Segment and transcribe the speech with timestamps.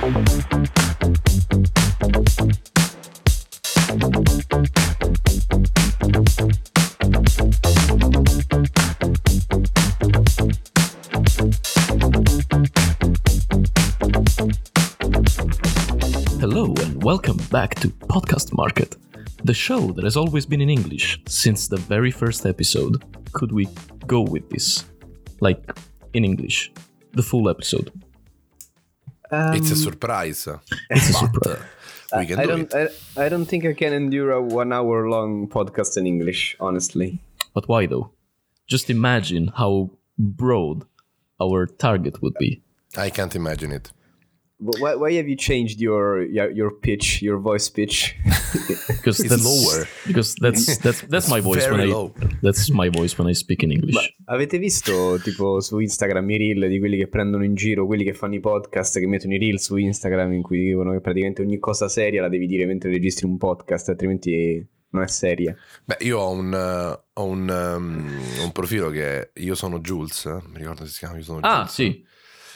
[0.00, 0.12] Hello
[16.80, 18.96] and welcome back to Podcast Market,
[19.44, 23.04] the show that has always been in English since the very first episode.
[23.34, 23.68] Could we
[24.06, 24.86] go with this?
[25.40, 25.62] Like
[26.14, 26.72] in English,
[27.12, 27.92] the full episode.
[29.32, 30.48] It's a surprise.
[30.90, 31.58] It's a surprise.
[32.12, 32.74] uh, we can I do don't.
[32.74, 32.92] it.
[33.16, 36.56] I, I don't think I can endure a one-hour-long podcast in English.
[36.60, 37.18] Honestly,
[37.54, 38.10] But why though?
[38.66, 40.84] Just imagine how broad
[41.40, 42.62] our target would be.
[42.96, 43.92] I can't imagine it.
[44.60, 48.16] But why, why have you changed your your, pitch, your voice pitch?
[48.88, 49.86] Because It's that's lower.
[50.06, 52.12] Because that's that's that's my voice when very I low.
[52.42, 54.14] that's my voice when I speak in English.
[54.26, 58.12] Avete visto tipo su Instagram i reel di quelli che prendono in giro, quelli che
[58.14, 61.58] fanno i podcast, che mettono i reel su Instagram in cui dicono che praticamente ogni
[61.58, 65.56] cosa seria la devi dire mentre registri un podcast, altrimenti non è seria.
[65.84, 70.40] Beh, io ho un, eh, ho un, um, un profilo che io sono Jules, eh?
[70.48, 71.72] mi ricordo si chiama, io sono ah, Jules.
[71.72, 72.04] sì.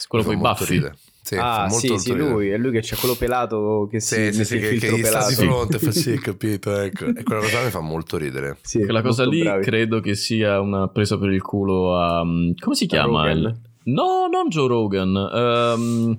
[0.06, 0.64] Quello con i baffi.
[0.66, 0.96] ridere.
[1.24, 4.14] Sì, ah, molto, sì, molto sì, lui, è lui che c'ha quello pelato che si
[4.30, 7.06] Sì, sì, sì, che, che gli sta di fronte, fa sì, capito, ecco.
[7.06, 8.58] E quella cosa mi fa molto ridere.
[8.60, 9.64] Sì, Quella cosa lì bravi.
[9.64, 12.20] credo che sia una presa per il culo a...
[12.20, 13.30] um, come si chiama?
[13.30, 15.16] Il- No, non Joe Rogan.
[15.16, 16.18] ehm,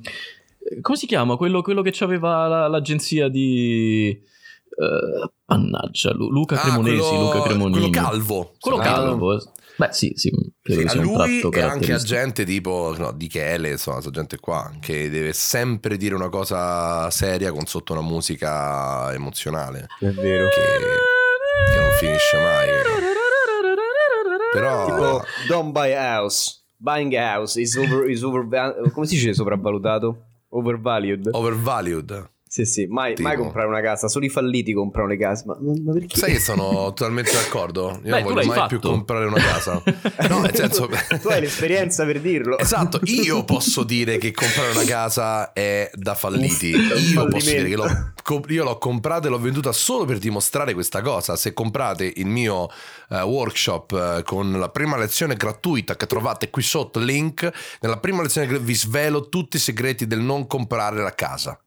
[0.82, 1.36] come si chiama?
[1.36, 4.10] Quello, quello che aveva la- l'agenzia di...
[4.10, 7.72] eh, mannaggia, Lu- Luca Ah, Cremonesi, quello- Luca Cremonini.
[7.80, 8.56] Quello calvo.
[8.60, 9.42] Quello Sì, calvo.
[9.76, 9.88] Eh.
[9.88, 10.32] Beh, sì, sì,
[10.62, 14.12] credo Sì, a lui tratto e anche a gente tipo no, di Chele, insomma, questa
[14.14, 20.08] gente qua, che deve sempre dire una cosa seria con sotto una musica emozionale, È
[20.08, 20.48] vero.
[20.50, 22.68] che, che non finisce mai.
[24.54, 24.86] Però...
[24.86, 26.62] Tipo, don't buy a house.
[26.78, 28.48] Buying a house is over, is over
[28.92, 30.24] come si dice sopravvalutato?
[30.50, 31.30] Overvalued.
[31.32, 32.30] Overvalued.
[32.56, 33.28] Sì, sì, mai, Tipo.
[33.28, 35.44] mai comprare una casa, solo i falliti comprano le case.
[35.46, 36.18] Ma, ma- perché?
[36.18, 38.00] Sai che sono totalmente d'accordo?
[38.02, 38.68] Io Beh, non voglio mai fatto.
[38.68, 39.84] più comprare una casa.
[40.30, 40.88] No, nel senso...
[41.22, 42.58] tu hai l'esperienza per dirlo.
[42.58, 46.70] Esatto, io posso dire che comprare una casa è da falliti.
[46.70, 48.12] Io posso dire che l'ho,
[48.48, 51.36] io l'ho comprata e l'ho venduta solo per dimostrare questa cosa.
[51.36, 52.70] Se comprate il mio
[53.10, 58.22] eh, workshop eh, con la prima lezione gratuita che trovate qui sotto, link, nella prima
[58.22, 61.60] lezione vi svelo tutti i segreti del non comprare la casa.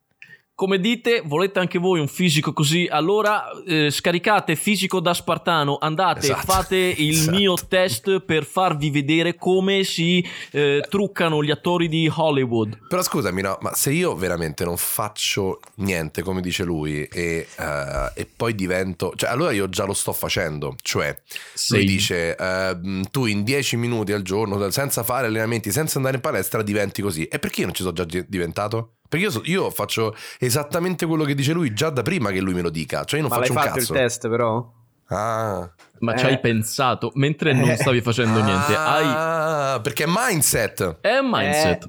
[0.58, 2.88] Come dite, volete anche voi un fisico così?
[2.90, 6.40] Allora eh, scaricate fisico da Spartano, andate, Esatto.
[6.52, 7.36] fate il Esatto.
[7.36, 10.20] mio test per farvi vedere come si
[10.50, 12.76] eh, truccano gli attori di Hollywood.
[12.88, 18.10] Però scusami, no, ma se io veramente non faccio niente, come dice lui, e, eh,
[18.16, 19.12] e poi divento...
[19.14, 20.74] Cioè, allora io già lo sto facendo.
[20.82, 21.16] Cioè,
[21.54, 26.16] Sei- lui dice, ehm, tu in 10 minuti al giorno, senza fare allenamenti, senza andare
[26.16, 27.26] in palestra, diventi così.
[27.26, 28.94] E perché io non ci sono già di- diventato?
[29.08, 32.52] Perché io, so- io faccio esattamente quello che dice lui già da prima che lui
[32.54, 33.04] me lo dica.
[33.04, 33.92] Cioè, io non Ma l'hai faccio un fatto cazzo.
[33.94, 34.72] il test però?
[35.10, 35.72] Ah.
[36.00, 36.18] Ma Eh.
[36.18, 38.74] ci hai pensato mentre non stavi facendo niente.
[38.76, 39.04] Hai...
[39.06, 40.98] Ah, perché è mindset.
[41.00, 41.88] È un mindset.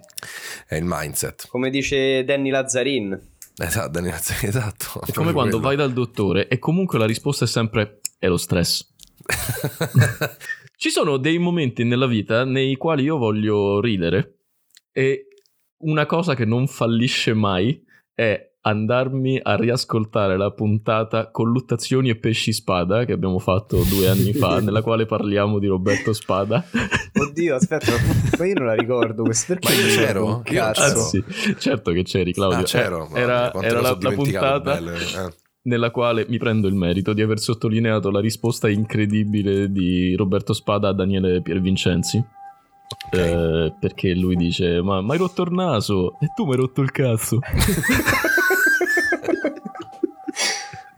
[0.65, 1.47] È il mindset.
[1.49, 3.19] Come dice Danny Lazzarin.
[3.57, 5.01] Esatto, Daniele, esatto.
[5.05, 8.87] È come quando vai dal dottore e comunque la risposta è sempre è lo stress.
[10.77, 14.35] Ci sono dei momenti nella vita nei quali io voglio ridere
[14.93, 15.27] e
[15.79, 22.51] una cosa che non fallisce mai è andarmi a riascoltare la puntata Colluttazioni e pesci
[22.51, 26.65] spada che abbiamo fatto due anni fa, nella quale parliamo di Roberto Spada.
[27.13, 27.93] Oddio, aspetta,
[28.37, 29.53] ma io non la ricordo questo.
[29.53, 30.27] Perché Ma io c'ero?
[30.27, 30.81] Io Cazzo.
[30.81, 31.23] Anzi,
[31.57, 32.59] certo che c'eri Claudio.
[32.59, 33.09] Ah, c'ero.
[33.13, 35.33] Eh, Era, era la, la puntata belle, eh.
[35.63, 40.89] nella quale mi prendo il merito di aver sottolineato la risposta incredibile di Roberto Spada
[40.89, 42.23] a Daniele Piervincenzi.
[43.11, 46.81] Eh, perché lui dice: Ma mi hai rotto il naso e tu mi hai rotto
[46.81, 47.39] il cazzo.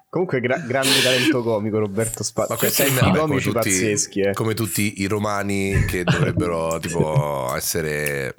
[0.09, 2.47] Comunque, gra- grande talento comico, Roberto Spada.
[2.49, 4.33] Ma Cioè, questo è senti vabbè, i come comici tutti, pazzeschi, eh.
[4.33, 8.35] come tutti i romani che dovrebbero tipo essere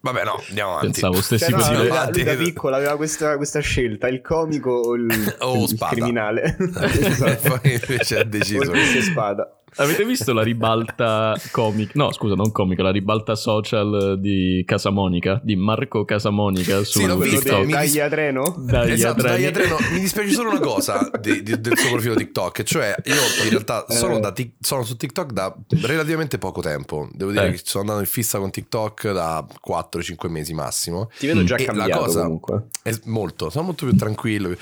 [0.00, 1.00] Vabbè, no, andiamo avanti.
[1.00, 2.36] Pensavo stessi Cioè, no, per lui, dire.
[2.36, 6.56] da, piccolo aveva questa, questa scelta, il comico o il, O il criminale.
[6.58, 7.58] Esatto.
[7.60, 8.70] poi invece ha deciso.
[8.70, 9.59] Pesce spada.
[9.76, 11.92] Avete visto la ribalta comica?
[11.94, 17.56] No, scusa, non comica, la ribalta social di Casamonica, di Marco Casamonica su Sì, visto,
[17.56, 18.54] del mi dis- treno?
[18.58, 19.36] Dai, esatto, Adreni.
[19.36, 23.14] dai, Adreno, mi dispiace solo una cosa di- di- del suo profilo TikTok, cioè io
[23.44, 24.20] in realtà sono, Eh.
[24.20, 27.50] da Tik- sono su TikTok da relativamente poco tempo, devo dire Eh.
[27.52, 31.10] che sono andato in fissa con TikTok da 4-5 mesi massimo.
[31.18, 32.64] Ti vedo già E la cambiato cosa- comunque.
[32.82, 34.48] È molto, sono molto più tranquillo.
[34.48, 34.56] La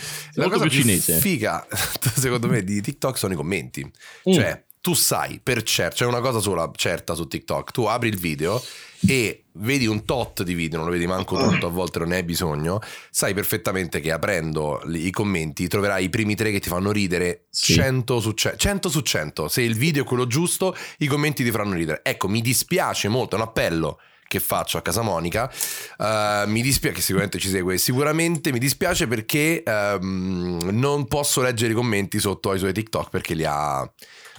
[0.44, 1.14] molto cosa più più cinese.
[1.14, 1.66] figa,
[2.14, 3.84] secondo me, di TikTok sono i commenti.
[3.84, 4.32] Mm.
[4.32, 8.16] Cioè, tu sai per certo, c'è una cosa sola certa su TikTok, tu apri il
[8.16, 8.58] video
[9.06, 12.16] e vedi un tot di video, non lo vedi manco tutto, a volte non ne
[12.16, 12.80] hai bisogno,
[13.10, 17.74] sai perfettamente che aprendo i commenti troverai i primi tre che ti fanno ridere Sì.
[17.74, 21.50] 100 su 100, 100 su 100, se il video è quello giusto i commenti ti
[21.50, 22.00] faranno ridere.
[22.02, 25.52] Ecco, mi dispiace molto, è un appello che faccio a casa Monica,
[25.98, 31.72] eh, mi dispiace che sicuramente ci segue, sicuramente mi dispiace perché ehm, non posso leggere
[31.72, 33.86] i commenti sotto ai suoi TikTok perché li ha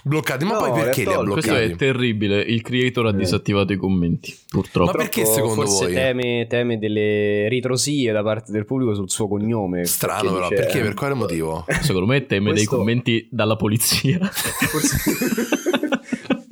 [0.04, 1.30] bloccati, ma No, poi perché li ha tolti.
[1.32, 1.72] Questo bloccati?
[1.72, 2.40] è terribile.
[2.40, 3.14] Il creator ha Eh.
[3.16, 4.90] disattivato i commenti, purtroppo.
[4.92, 5.94] Ma perché secondo forse voi?
[5.94, 9.84] Teme, teme delle ritrosie da parte del pubblico sul suo cognome.
[9.84, 10.80] Strano però, dice- perché?
[10.80, 11.64] Per quale motivo?
[11.80, 14.18] Secondo me teme dei Questo- commenti dalla polizia.
[14.30, 15.58] Forse...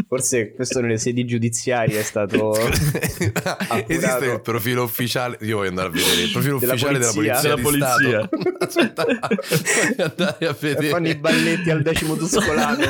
[0.08, 2.55] Forse questo nelle sedi giudiziarie è stato
[3.87, 5.37] Esiste il profilo ufficiale.
[5.43, 7.40] Io voglio andare a vedere il profilo Della ufficiale polizia?
[7.43, 7.55] della polizia.
[7.55, 8.28] Della di polizia.
[8.28, 8.38] Stato.
[8.64, 10.88] Aspetta, voglio andare a vedere.
[10.88, 12.87] fanno i balletti al decimo tuscolano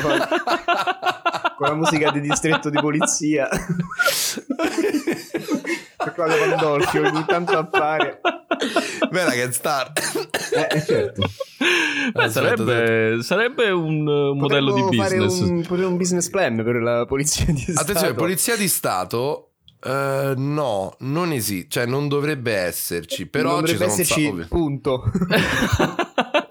[1.57, 3.49] con la musica di distretto di polizia.
[5.97, 8.21] Per quale Pandolfi ogni tanto appare.
[9.11, 9.91] Bella che star.
[9.93, 11.21] Eh, certo.
[12.13, 15.49] Beh, Aspetta, sarebbe, sarebbe un uh, modello di Potremmo fare business.
[15.49, 17.79] Un, potremmo un business plan per la polizia di Stato.
[17.81, 19.48] Attenzione, polizia di Stato.
[19.83, 23.25] Eh, no, non esiste, cioè non dovrebbe esserci.
[23.27, 25.03] Però non ci dovrebbe esserci, sacco- punto.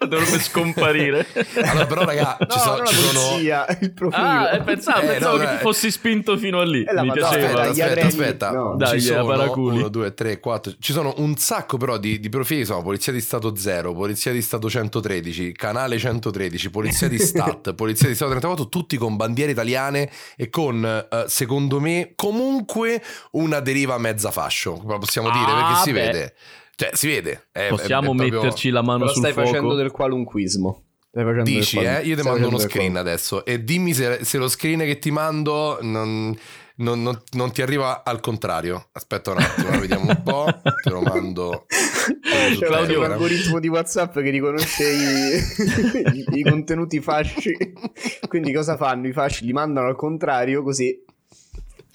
[0.09, 1.27] Dovrebbe scomparire.
[1.65, 4.23] Allora, però, raga, ci no, non ci la sono- polizia, il profilo.
[4.25, 5.57] Ah, eh, pensavo, Eh, pensavo no, che dai.
[5.57, 6.83] ti fossi spinto fino a lì.
[6.83, 7.61] Eh, Mi Madonna, piaceva.
[7.61, 8.51] aspetta, aspetta, aspetta.
[8.53, 8.77] no.
[8.77, 9.77] Dai, ci eh, sono paraculi.
[9.81, 10.73] 1, 2, 3, 4.
[10.79, 12.65] Ci sono un sacco però di, di profili.
[12.65, 18.09] Sono Polizia di Stato 0, Polizia di Stato 113, Canale 113, Polizia di Stat, Polizia
[18.09, 23.99] di Stato 34, tutti con bandiere italiane e con, eh, secondo me, comunque una deriva
[23.99, 24.75] mezza fascio.
[24.99, 26.01] Possiamo dire Ah, perché si beh.
[26.01, 26.35] vede.
[26.77, 27.49] Cioè, si vede.
[27.53, 29.49] È- è- Possiamo è proprio- metterci la mano Però sul stai fuoco.
[29.49, 30.83] facendo del qualunquismo.
[31.11, 32.03] Stai facendo del Dici, qualun- eh?
[32.03, 35.79] Io ti mando uno screen adesso e dimmi se, se lo screen che ti mando
[35.81, 36.37] non,
[36.77, 38.91] non- non- non ti arriva al contrario.
[38.93, 40.47] Aspetta un attimo, eh, vediamo un po'.
[40.83, 41.65] Te lo mando.
[42.23, 43.13] C'è Claudio- Telegram.
[43.13, 45.37] algoritmo di WhatsApp che riconosce i,
[46.35, 47.57] i- i contenuti fasci.
[48.29, 49.09] Quindi cosa fanno?
[49.09, 51.05] I fasci li mandano al contrario così.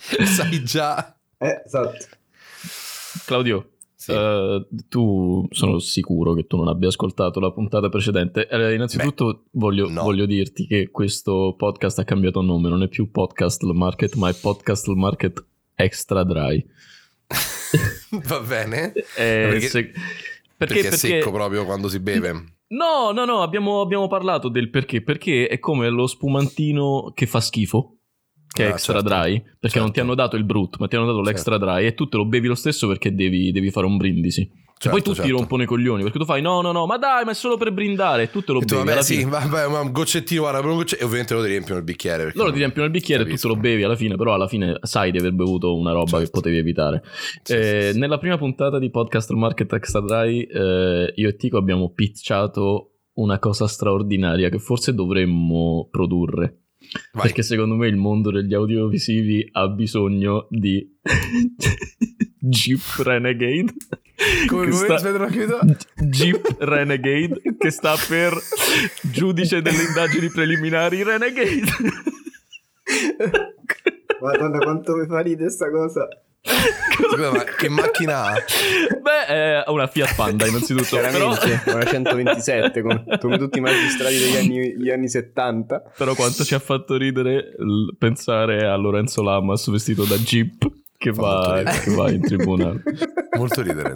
[0.25, 1.15] Sai già.
[1.37, 2.05] Eh, esatto.
[3.25, 4.11] Claudio, Sì.
[4.11, 8.47] eh, tu sono sicuro che tu non abbia ascoltato la puntata precedente.
[8.47, 10.01] Eh, innanzitutto voglio, no.
[10.03, 14.33] voglio dirti che questo podcast ha cambiato nome, non è più podcast market, ma è
[14.33, 15.45] podcast market
[15.75, 16.65] extra dry.
[18.27, 18.93] Va bene.
[18.93, 19.03] Eh,
[19.49, 19.91] Perché- se-
[20.55, 22.31] Perché, perché, è secco proprio quando si beve.
[22.67, 25.01] No, no, no, abbiamo, abbiamo parlato del perché.
[25.01, 27.97] Perché è come lo spumantino che fa schifo,
[28.53, 29.09] che è Ah, extra certo.
[29.09, 29.79] dry, perché Certo.
[29.79, 32.17] non ti hanno dato il brut, ma ti hanno dato l'extra dry e tu te
[32.17, 34.41] lo bevi lo stesso perché devi, devi fare un brindisi.
[34.41, 35.37] E Certo, poi tutti certo.
[35.39, 37.71] rompono i coglioni perché tu fai no, no, no, ma dai, ma è solo per
[37.71, 38.79] brindare e tu te lo E tu, bevi.
[38.79, 41.77] vabbè, alla sì, vabbè, ma un goccettino, guarda, un goccett- e ovviamente lo ti riempiono
[41.79, 42.31] il bicchiere.
[42.35, 44.77] Loro ti riempiono il bicchiere e tu te lo bevi alla fine, però alla fine
[44.81, 46.25] sai di aver bevuto una roba Certo.
[46.25, 47.01] che potevi evitare.
[47.43, 47.99] Sì, Eh, sì.
[47.99, 53.39] Nella prima puntata di Podcast Market Extra Dry, eh, io e Tico abbiamo pitchato una
[53.39, 56.57] cosa straordinaria che forse dovremmo produrre.
[57.13, 57.23] Vai.
[57.23, 60.87] Perché secondo me il mondo degli audiovisivi ha bisogno di
[62.39, 63.73] Jeep Renegade.
[64.47, 64.71] Come come?
[64.71, 65.59] sta- Aspetta, capito.
[66.05, 68.33] Jeep Renegade che sta per
[69.01, 71.61] giudice delle indagini preliminari Renegade.
[74.21, 76.07] Madonna, quanto mi fa ridere sta cosa.
[76.47, 78.33] Scusa, ma che macchina ha?
[78.33, 84.17] Beh, è una Fiat Panda innanzitutto, però, Chiaramente, una 127 come, come tutti i magistrati
[84.17, 85.91] degli anni, gli anni 70.
[85.97, 91.11] però quanto ci ha fatto ridere l- pensare a Lorenzo Lamas vestito da Jeep che
[91.11, 92.83] va, che va in tribunale.
[93.37, 93.93] Molto ridere.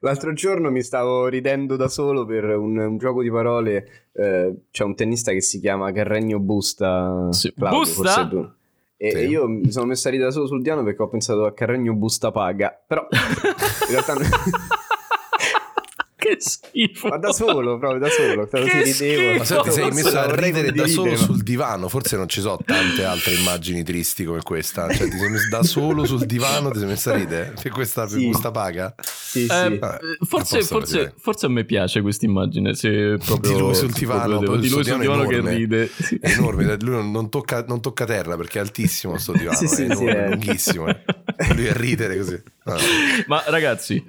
[0.00, 4.08] L'altro giorno mi stavo ridendo da solo per un, un gioco di parole.
[4.12, 7.28] eh, c'è un tennista che si chiama Carregno Busta.
[7.30, 7.52] Sì.
[7.54, 8.56] Claudio, Busta?
[9.04, 9.16] E Sì.
[9.16, 11.52] e io mi sono messo a ridere da solo sul divano perché ho pensato a
[11.52, 12.80] Carregno Busta Paga.
[12.86, 14.14] Però in realtà
[16.22, 17.08] che schifo.
[17.08, 18.46] ma da solo, proprio da solo.
[18.48, 19.38] Così Che ridevo.
[19.38, 22.40] Ma se ti sei Forse messo a ridere da solo sul divano, forse non ci
[22.40, 24.88] sono tante altre immagini tristi come questa.
[24.92, 27.54] Cioè, ti sei messo da solo sul divano, ti sei messo a ridere.
[27.60, 28.24] Per questa, per Sì.
[28.26, 28.94] questa paga.
[29.02, 29.52] Sì, sì.
[29.52, 31.12] Eh, Vabbè, forse, a posto forse, così.
[31.18, 32.74] forse a me piace questa immagine.
[32.74, 35.56] Se proprio, Di lui sul divano, poi di lui sul divano divano è che enorme.
[35.56, 35.90] ride.
[35.94, 36.18] Sì.
[36.20, 39.82] È enorme, lui non, tocca, non tocca terra perché è altissimo sto divano, Sì, sì,
[39.84, 40.86] è sì, enorme, è- lunghissimo.
[40.88, 41.00] eh.
[41.54, 42.42] Lui a ridere così.
[42.64, 42.76] Ah,
[43.26, 44.04] Ma ragazzi,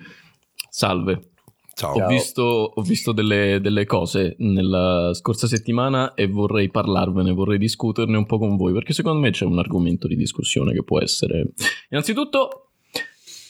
[0.70, 1.30] salve.
[1.76, 1.94] Ciao.
[2.04, 8.18] Ho visto, ho visto delle, delle cose nella scorsa settimana e vorrei parlarvene, vorrei discuterne
[8.18, 11.54] un po' con voi perché secondo me c'è un argomento di discussione che può essere.
[11.90, 12.72] Innanzitutto,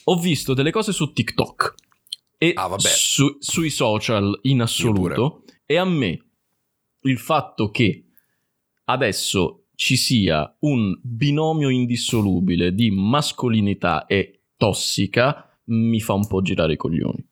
[0.06, 1.76] ho visto delle cose su TikTok
[2.38, 6.26] e Ah, su- sui social in assoluto e a me
[7.02, 8.06] il fatto che
[8.86, 16.74] adesso ci sia un binomio indissolubile di mascolinità e tossica mi fa un po' girare
[16.74, 17.26] i coglioni.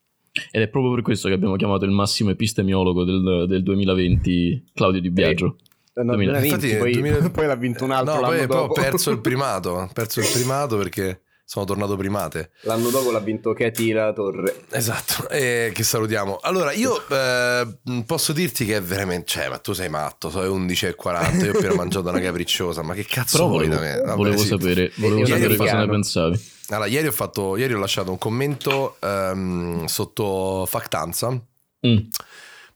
[0.51, 5.01] Ed è proprio per questo che abbiamo chiamato il massimo epistemiologo del, del 2020 Claudio
[5.01, 5.57] Di Biagio.
[5.93, 6.39] Eh, no, 2000.
[6.39, 9.11] 2020, Infatti, poi, 2000 poi l'ha vinto un altro No, l'anno poi, poi ho perso
[9.11, 9.69] il primato.
[9.71, 11.21] Ho perso il primato perché
[11.51, 12.51] sono tornato primate.
[12.61, 14.63] L'anno dopo l'ha vinto Katy La Torre.
[14.69, 16.39] Esatto, e che salutiamo.
[16.41, 17.67] Allora, io eh,
[18.05, 19.25] posso dirti che è veramente.
[19.27, 21.43] Cioè, ma tu sei matto, sono le 11.40.
[21.43, 22.83] Io ho appena mangiato una capricciosa.
[22.83, 24.01] Ma che cazzo Però vuoi volevo, da me?
[24.01, 24.47] Vabbè, volevo sì.
[24.47, 26.39] sapere, volevo sapere cosa ne pensavi.
[26.69, 31.29] Allora, ieri ho, fatto, ieri ho lasciato un commento ehm, sotto Factanza.
[31.85, 31.97] Mm.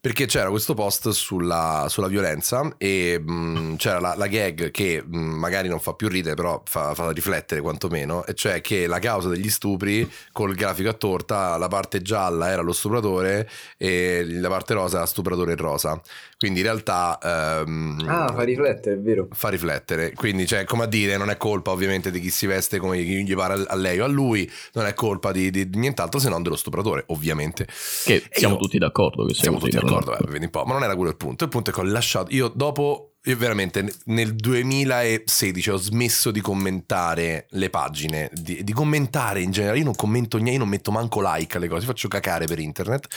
[0.05, 5.17] Perché c'era questo post sulla, sulla violenza e mh, c'era la, la gag che mh,
[5.17, 9.29] magari non fa più ridere, però fa, fa riflettere quantomeno, e cioè che la causa
[9.29, 14.75] degli stupri col grafico a torta, la parte gialla era lo stupratore e la parte
[14.75, 15.99] rosa era stupratore rosa.
[16.37, 19.27] Quindi in realtà ehm, Ah, fa riflettere, è vero.
[19.31, 20.13] fa riflettere.
[20.13, 23.35] Quindi, cioè, come a dire, non è colpa ovviamente di chi si veste come gli
[23.35, 26.43] pare a lei o a lui, non è colpa di, di- di nient'altro se non
[26.43, 27.65] dello stupratore, ovviamente.
[28.03, 29.89] Che E siamo io- tutti d'accordo che sia Siamo così, tutti no?
[29.91, 31.43] d'accordo, eh, vedi un po', ma non era quello il punto.
[31.43, 32.33] Il punto è che ho lasciato.
[32.33, 33.14] Io dopo.
[33.27, 39.79] Io veramente nel 2016 ho smesso di commentare le pagine, di, di commentare in generale.
[39.79, 43.07] Io non commento niente, io non metto manco like alle cose, faccio cacare per internet.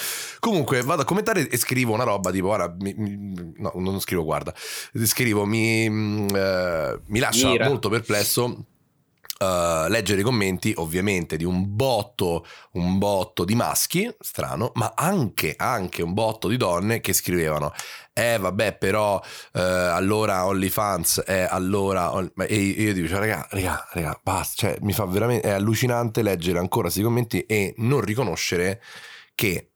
[0.41, 4.25] Comunque vado a commentare e scrivo una roba tipo, ora, mi- mi- no, non scrivo,
[4.25, 4.55] guarda,
[5.05, 7.69] scrivo, mi, mm, eh, mi lascia Mira.
[7.69, 8.65] molto perplesso.
[9.39, 15.55] Eh, leggere i commenti ovviamente di un botto un botto di maschi strano ma anche,
[15.57, 17.73] anche un botto di donne che scrivevano
[18.13, 23.47] eh vabbè però eh, allora OnlyFans è allora Only-" ma- e io dico cioè, raga
[23.51, 28.01] raga raga basta cioè mi fa veramente è allucinante leggere ancora questi commenti e non
[28.01, 28.83] riconoscere
[29.35, 29.71] che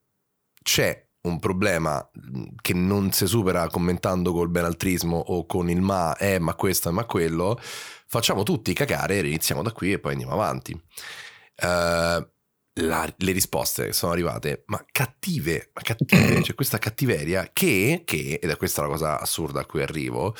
[0.63, 6.17] c'è un problema mh, che non si supera commentando col benaltrismo o con il ma,
[6.17, 7.59] eh, ma questo, ma quello,
[8.07, 10.73] facciamo tutti cacare, iniziamo da qui e poi andiamo avanti.
[11.57, 12.27] Eh,
[12.77, 18.49] la- le risposte sono arrivate, ma cattive, ma cattive, c'è questa cattiveria che, che, ed
[18.51, 20.35] è questa la cosa assurda a cui arrivo,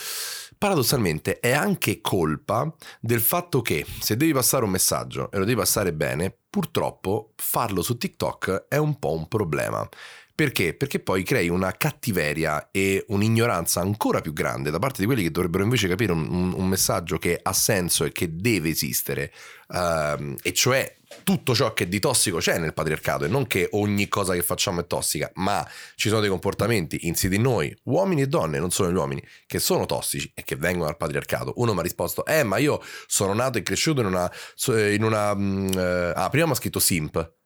[0.57, 5.59] paradossalmente è anche colpa del fatto che se devi passare un messaggio e lo devi
[5.59, 9.87] passare bene, purtroppo farlo su TikTok è un po' un problema.
[10.35, 10.75] Perché?
[10.75, 15.31] Perché poi crei una cattiveria e un'ignoranza ancora più grande da parte di quelli che
[15.31, 19.31] dovrebbero invece capire un, un- messaggio che ha senso e che deve esistere,
[19.69, 24.09] ehm, e cioè tutto ciò che di tossico c'è nel patriarcato e non che ogni
[24.09, 28.27] cosa che facciamo è tossica, ma ci sono dei comportamenti insiti in noi, uomini e
[28.27, 31.53] donne, non solo gli uomini, che sono tossici e che vengono dal patriarcato.
[31.57, 34.33] Uno mi ha risposto, eh ma io sono nato e cresciuto in una...
[34.67, 37.41] in una eh, ah, prima mi ha scritto simp.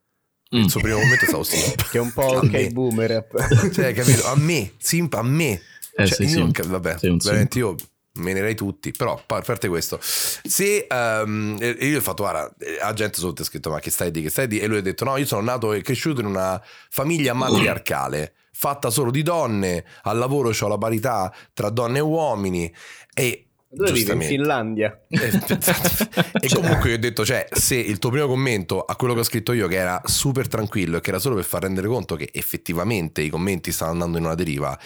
[0.55, 0.61] Mm.
[0.61, 1.91] Il suo primo momento è stato simp.
[1.91, 2.69] Che è un po' ok me.
[2.69, 3.27] boomer.
[3.73, 4.27] Cioè, capito?
[4.27, 5.61] A me, simp a me.
[5.97, 7.75] Eh, Cioè, io cap- vabbè, veramente io
[8.17, 13.19] menerei tutti, però a parte questo, se e io ho fatto, guarda, eh, la gente
[13.19, 15.17] sotto ha scritto ma che stai di, che stai di, e lui ha detto no,
[15.17, 20.53] io sono nato e cresciuto in una famiglia matriarcale, fatta solo di donne, al lavoro
[20.59, 22.75] ho la parità tra donne e uomini
[23.15, 23.46] e...
[23.77, 24.13] Dove vive?
[24.13, 25.01] In giustamente- Finlandia.
[25.09, 29.21] eh, e comunque io ho detto, cioè, se il tuo primo commento a quello che
[29.21, 32.17] ho scritto io, che era super tranquillo e che era solo per far rendere conto
[32.17, 34.79] che effettivamente i commenti stanno andando in una deriva,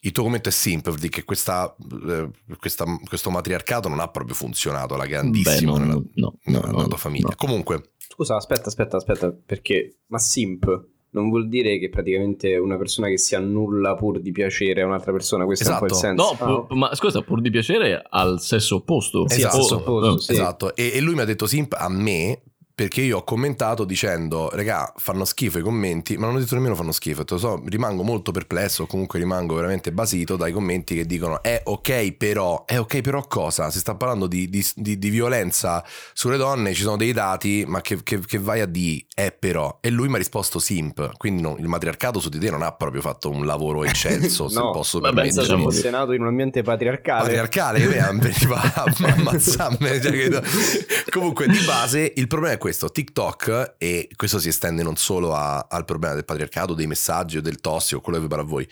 [0.00, 1.74] il tuo commento è simple, vuol dire che questa,
[2.08, 2.28] eh,
[2.58, 6.66] questa- questo matriarcato non ha proprio funzionato alla Beh, grandissima no, nella, no, no, nella
[6.66, 7.28] no, tua no, famiglia.
[7.28, 7.34] no.
[7.36, 13.08] Comunque, Scusa, aspetta, aspetta, aspetta, perché ma simp non vuol dire che praticamente una persona
[13.08, 16.06] che si annulla pur di piacere a un'altra persona, questo è un po' il Esatto.
[16.06, 16.44] senso.
[16.44, 19.28] No, Ah, pu- ma scusa, pur di piacere al sesso opposto.
[19.28, 20.32] Sì, al Oh, sesso opposto, sì.
[20.32, 22.42] esatto, e, e lui mi ha detto simp a me
[22.78, 26.76] perché io ho commentato dicendo, regà, fanno schifo i commenti, ma non ho detto nemmeno
[26.76, 31.60] fanno schifo, so, rimango molto perplesso, comunque rimango veramente basito dai commenti che dicono, è
[31.64, 33.68] ok però, è ok però cosa?
[33.72, 37.80] Si sta parlando di, di- di- di violenza sulle donne, ci sono dei dati, ma
[37.80, 39.78] che, che- che vai a di è però?
[39.80, 42.70] E lui mi ha risposto simp, quindi non- il matriarcato su di te non ha
[42.70, 45.46] proprio fatto un lavoro eccelso, se No, posso vabbè, permettermi.
[45.46, 47.22] se diciamo- fosse nato in un ambiente patriarcale.
[47.22, 48.84] patriarcale che veniva a
[49.16, 50.42] ammazzarmi cioè,
[51.10, 55.66] comunque di base il problema è questo TikTok e questo si estende non solo a-
[55.68, 58.68] al problema del patriarcato dei messaggi o del tossico quello che vi pare a voi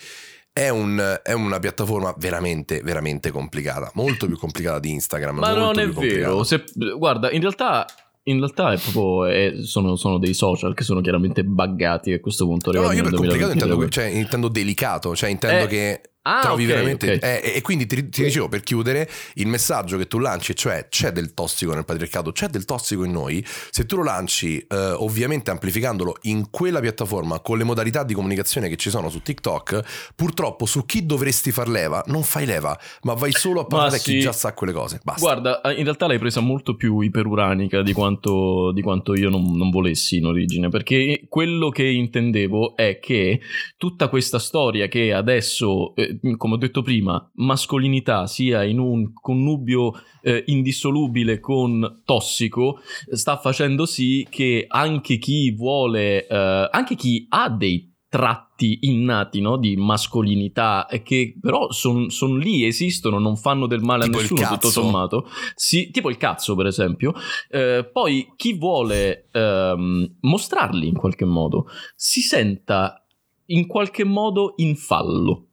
[0.53, 5.79] è, un- è una piattaforma veramente veramente complicata molto più complicata di Instagram Ma non
[5.79, 6.45] è vero.
[6.45, 6.65] Se-
[6.99, 7.85] guarda, in realtà,
[8.25, 12.47] in realtà è proprio, è- sono, sono dei social che sono chiaramente buggati a questo
[12.47, 12.73] punto.
[12.73, 13.73] No, io per complicato 2022.
[13.75, 17.23] intendo, cioè, intendo delicato, cioè intendo Eh, che Ah, trovi ok, veramente ok.
[17.23, 21.13] eh, e quindi ti, ti dicevo per chiudere il messaggio che tu lanci cioè c'è
[21.13, 25.51] del tossico nel patriarcato c'è del tossico in noi se tu lo lanci eh, ovviamente
[25.51, 30.67] amplificandolo in quella piattaforma con le modalità di comunicazione che ci sono su TikTok purtroppo
[30.67, 34.13] su chi dovresti far leva non fai leva ma vai solo a parlare a chi
[34.13, 34.21] sì.
[34.21, 37.93] già sa quelle cose basta Guarda, eh, in realtà l'hai presa molto più iperuranica di
[37.93, 43.41] quanto, di quanto io non, non volessi in origine, perché quello che intendevo è che
[43.77, 49.93] tutta questa storia che adesso, eh, come ho detto prima, mascolinità sia in un connubio
[50.23, 52.81] eh, indissolubile con tossico,
[53.11, 59.59] sta facendo sì che anche chi vuole, eh, anche chi ha dei tratti innati no,
[59.59, 64.49] di mascolinità e che però sono lì, esistono, non fanno del male Tipo a nessuno
[64.49, 65.29] tutto sommato.
[65.55, 67.13] Sì, tipo il cazzo per esempio.
[67.51, 73.05] Eh, poi chi vuole ehm, mostrarli in qualche modo si senta
[73.47, 75.46] in qualche modo in fallo.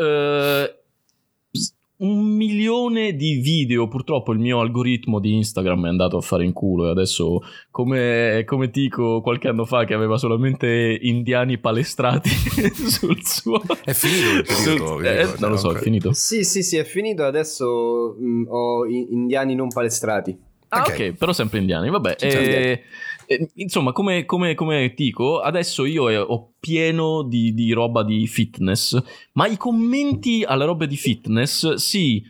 [0.00, 0.74] Eh,
[2.00, 6.54] un milione di video, purtroppo il mio algoritmo di Instagram è andato a fare in
[6.54, 7.40] culo e adesso
[7.70, 12.30] come, come Tico qualche anno fa che aveva solamente indiani palestrati
[12.88, 13.60] sul suo...
[13.84, 16.12] È finito il periodo, sul- eh, ricordo, non lo so, è finito.
[16.14, 17.22] Sì, sì, sì, è finito.
[17.24, 20.34] Adesso mh, ho i- indiani non palestrati.
[20.68, 20.88] Ah, Ok.
[20.88, 22.14] ok, però sempre indiani, vabbè.
[22.16, 22.48] Sì, certo.
[22.48, 22.82] eh,
[23.30, 28.26] eh, insomma, come, come, come dico, adesso io eh, ho pieno di, di roba di
[28.26, 29.00] fitness,
[29.34, 32.20] ma i commenti alle robe di fitness si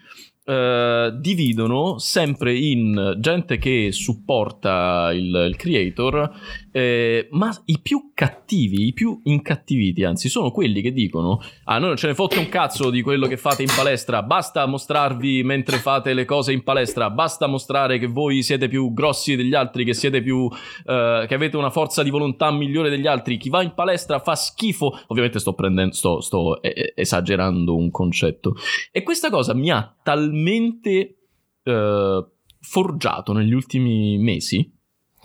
[0.45, 6.30] eh, dividono sempre in gente che supporta il, il creator,
[6.73, 11.89] eh, ma i più cattivi, i più incattiviti, anzi, sono quelli che dicono: Ah, noi
[11.89, 15.79] non ce ne fotte un cazzo di quello che fate in palestra, basta mostrarvi mentre
[15.79, 19.95] fate le cose in palestra, basta mostrare che voi siete più grossi degli altri, che
[19.95, 20.49] siete più.
[20.85, 23.37] eh, che avete una forza di volontà migliore degli altri.
[23.37, 24.99] Chi va in palestra fa schifo.
[25.09, 28.55] Ovviamente sto prendendo, sto, sto esagerando un concetto.
[28.91, 31.19] E questa cosa mi ha talmente
[31.62, 32.27] eh,
[32.61, 34.79] forgiato negli ultimi mesi.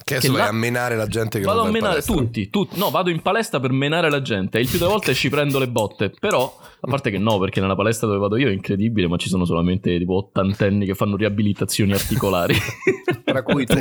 [0.05, 2.77] Che che vai là- a menare la gente che Vado non a menare tutti, tutti.
[2.77, 4.59] No, vado in palestra per menare la gente.
[4.59, 6.11] E il più delle volte ci prendo le botte.
[6.11, 9.29] Però, a parte che no, perché nella palestra dove vado io è incredibile, ma ci
[9.29, 12.53] sono solamente tipo ottantenni che fanno riabilitazioni articolari.
[13.25, 13.73] Tra cui tu.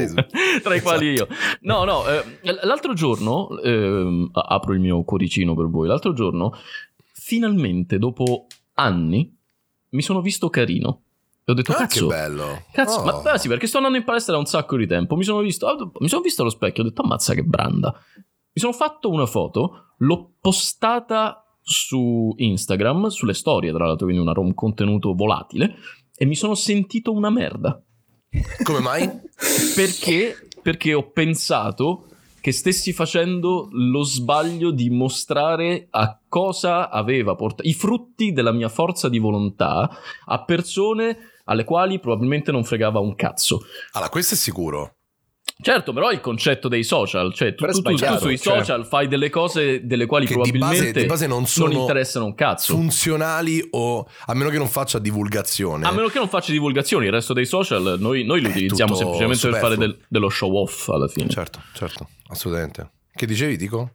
[0.62, 1.28] Tra i quali io.
[1.60, 2.24] No, no, eh,
[2.62, 3.48] l'altro giorno,
[4.32, 6.54] a- apro il mio cuoricino per voi, l'altro giorno,
[7.12, 9.30] finalmente, dopo anni,
[9.90, 11.00] mi sono visto carino.
[11.46, 12.62] E ho detto, Ah, che cazzo, bello.
[12.72, 13.04] Cazzo, Oh.
[13.22, 15.14] ma ah, sì, perché sto andando in palestra da un sacco di tempo.
[15.16, 17.92] Mi sono visto, ah, mi sono visto allo specchio, ho detto, ammazza che branda.
[18.16, 24.38] Mi sono fatto una foto, l'ho postata su Instagram, sulle storie, tra l'altro, quindi una-
[24.38, 25.74] un contenuto volatile,
[26.16, 27.82] e mi sono sentito una merda.
[28.62, 29.08] Come mai?
[29.74, 30.48] Perché?
[30.62, 32.06] Perché ho pensato
[32.40, 38.68] che stessi facendo lo sbaglio di mostrare a cosa aveva portato i frutti della mia
[38.68, 39.90] forza di volontà
[40.26, 43.60] a persone alle quali probabilmente non fregava un cazzo.
[43.92, 44.96] Allora, questo è sicuro.
[45.60, 48.56] Certo, però è il concetto dei social, cioè tu, tu- tu- sui cioè.
[48.58, 52.24] social fai delle cose delle quali Che di base, probabilmente di base non sono interessano
[52.24, 52.74] un cazzo.
[52.74, 55.86] funzionali o a meno che non faccia divulgazione.
[55.86, 58.94] A meno che non faccia divulgazioni, il resto dei social noi, noi lo È utilizziamo
[58.94, 59.86] semplicemente per fare superfluo.
[59.86, 61.28] del- dello show off alla fine.
[61.28, 62.90] Certo, certo, assolutamente.
[63.14, 63.90] Che dicevi, Dico?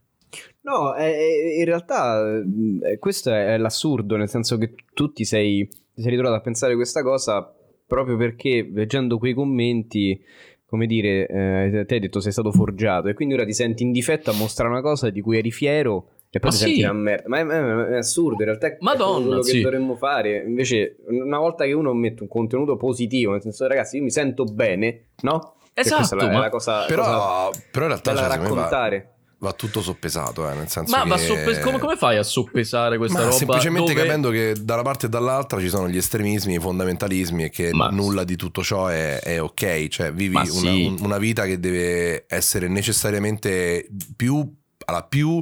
[0.62, 5.12] No, è- è- in realtà mh, eh, questo è, è l'assurdo, nel senso che tu
[5.12, 5.68] ti sei,
[6.00, 7.54] ti sei ritrovato a pensare questa cosa
[7.86, 10.24] proprio perché leggendo quei commenti,
[10.66, 13.92] come dire, eh, te hai detto sei stato forgiato e quindi ora ti senti in
[13.92, 16.84] difetto a mostrare una cosa di cui eri fiero e poi Ma ti senti sì.
[16.84, 17.28] una merda.
[17.28, 19.62] Ma è, è- è assurdo, in realtà è Madonna, quello che sì.
[19.62, 20.44] dovremmo fare.
[20.46, 24.46] Invece, una volta che uno mette un contenuto positivo, nel senso ragazzi, io mi sento
[24.46, 25.56] bene, no?
[25.74, 28.22] Che questa Esatto, è la, è ma- la cosa, Però, cosa però in realtà cioè,
[28.22, 29.14] da va, raccontare.
[29.42, 31.10] Va tutto soppesato, eh, nel senso Ma che...
[31.10, 33.36] va soppe- come, come fai a soppesare questa Ma roba?
[33.38, 37.44] semplicemente dove- capendo che da una parte e dall'altra ci sono gli estremismi, i fondamentalismi
[37.46, 40.86] e che Ma- nulla di tutto ciò è, è ok, cioè vivi una, sì.
[40.86, 44.46] un- una vita che deve essere necessariamente più,
[44.86, 45.42] alla più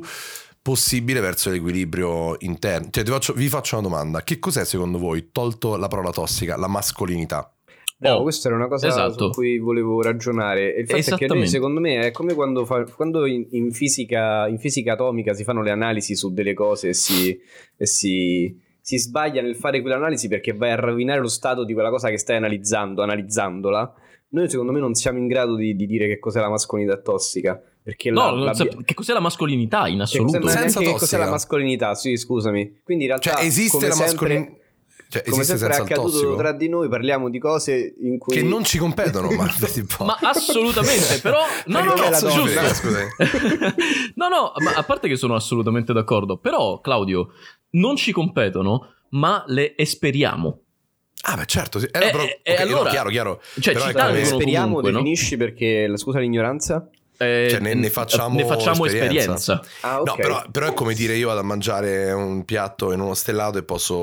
[0.61, 2.89] possibile verso l'equilibrio interno.
[2.91, 6.55] Cioè, ti faccio- vi faccio una domanda, che cos'è secondo voi, tolto la parola tossica,
[6.57, 7.51] la mascolinità?
[7.99, 9.25] Bravo, Oh, questa era una cosa esatto.
[9.25, 10.69] su cui volevo ragionare.
[10.69, 14.47] Il fatto è che noi, secondo me, è come quando, fa- quando in, in fisica,
[14.47, 17.35] in fisica atomica si fanno le analisi su delle cose e si,
[17.75, 21.89] e si, si sbaglia nel fare quell'analisi perché vai a rovinare lo stato di quella
[21.89, 23.93] cosa che stai analizzando, analizzandola.
[24.29, 27.59] Noi, secondo me, non siamo in grado di, di dire che cos'è la mascolinità tossica.
[27.81, 30.47] Perché No, la, la- sap- che cos'è la mascolinità in che assoluto?
[30.49, 31.95] Senza che cos'è la mascolinità?
[31.95, 32.81] Sì, scusami.
[32.83, 34.65] Quindi in realtà Cioè esiste come la sempre- mascolinità,
[35.09, 36.35] cioè Come esiste sempre è accaduto tossico?
[36.35, 39.47] tra di noi, parliamo di cose in cui Che non ci competono, ma.
[40.05, 43.07] Ma assolutamente, però no, Ma no, no, scusami?
[44.15, 47.29] no, no, ma a parte che sono assolutamente d'accordo, però Claudio,
[47.71, 50.61] non ci competono ma le esperiamo.
[51.21, 51.85] Ah, beh, certo, sì.
[51.85, 53.41] Eh, Eh, però, eh, ok, no, allora- chiaro, chiaro.
[53.59, 54.97] Cioè, Però ci è come- Speriamo, comunque, no?
[54.99, 56.89] definisci perché, scusa l'ignoranza?
[57.17, 59.33] Eh, Cioè, ne- ne facciamo ne facciamo esperienza.
[59.33, 59.61] esperienza.
[59.81, 60.05] Ah, ok.
[60.07, 63.57] No, però, però è come dire io vado a mangiare un piatto in uno stellato
[63.57, 63.95] e posso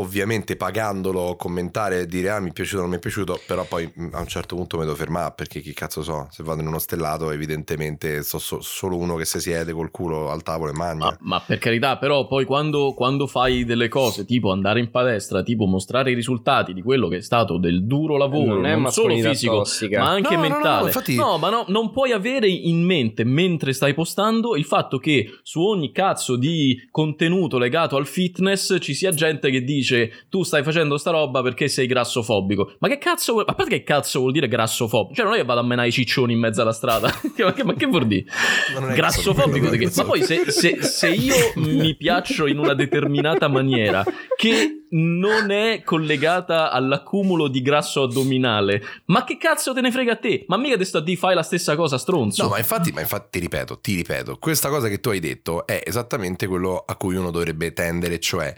[0.00, 3.64] ovviamente pagandolo commentare e dire ah mi è piaciuto o non mi è piaciuto, però
[3.64, 6.60] poi mh, a un certo punto mi devo fermare perché chi cazzo so, se vado
[6.60, 10.70] in uno stellato evidentemente so, so- solo uno che si siede col culo al tavolo
[10.70, 11.06] e mangia.
[11.06, 15.42] Ma, ma per carità, però poi quando, quando fai delle cose tipo andare in palestra,
[15.42, 18.90] tipo mostrare i risultati di quello che è stato del duro lavoro, Non è non
[18.92, 20.00] solo fisico, tossica.
[20.00, 20.86] ma anche No, no, no, mentale.
[20.86, 25.38] infatti- No, ma no, non puoi avere in mente mentre stai postando il fatto che
[25.42, 30.62] su ogni cazzo di contenuto legato al fitness ci sia gente che dice tu stai
[30.62, 32.74] facendo sta roba perché sei grassofobico.
[32.78, 33.44] Ma che cazzo vuol...
[33.46, 35.14] A parte che cazzo vuol dire grassofobico?
[35.14, 37.08] Cioè non è che vado a menare i ciccioni in mezzo alla strada.
[37.38, 38.24] ma, che, ma che vuol dire?
[38.94, 39.90] Grassofobico di che?
[39.96, 44.04] Ma poi se, se- se io mi piaccio in una determinata maniera
[44.36, 50.16] che non è collegata all'accumulo di grasso addominale, ma che cazzo te ne frega a
[50.16, 50.44] te?
[50.48, 52.42] Ma mica te sto a dire fai la stessa cosa, stronzo.
[52.42, 55.66] No, ma infatti, ma infatti ti ripeto, ti ripeto, questa cosa che tu hai detto
[55.66, 58.54] è esattamente quello a cui uno dovrebbe tendere, cioè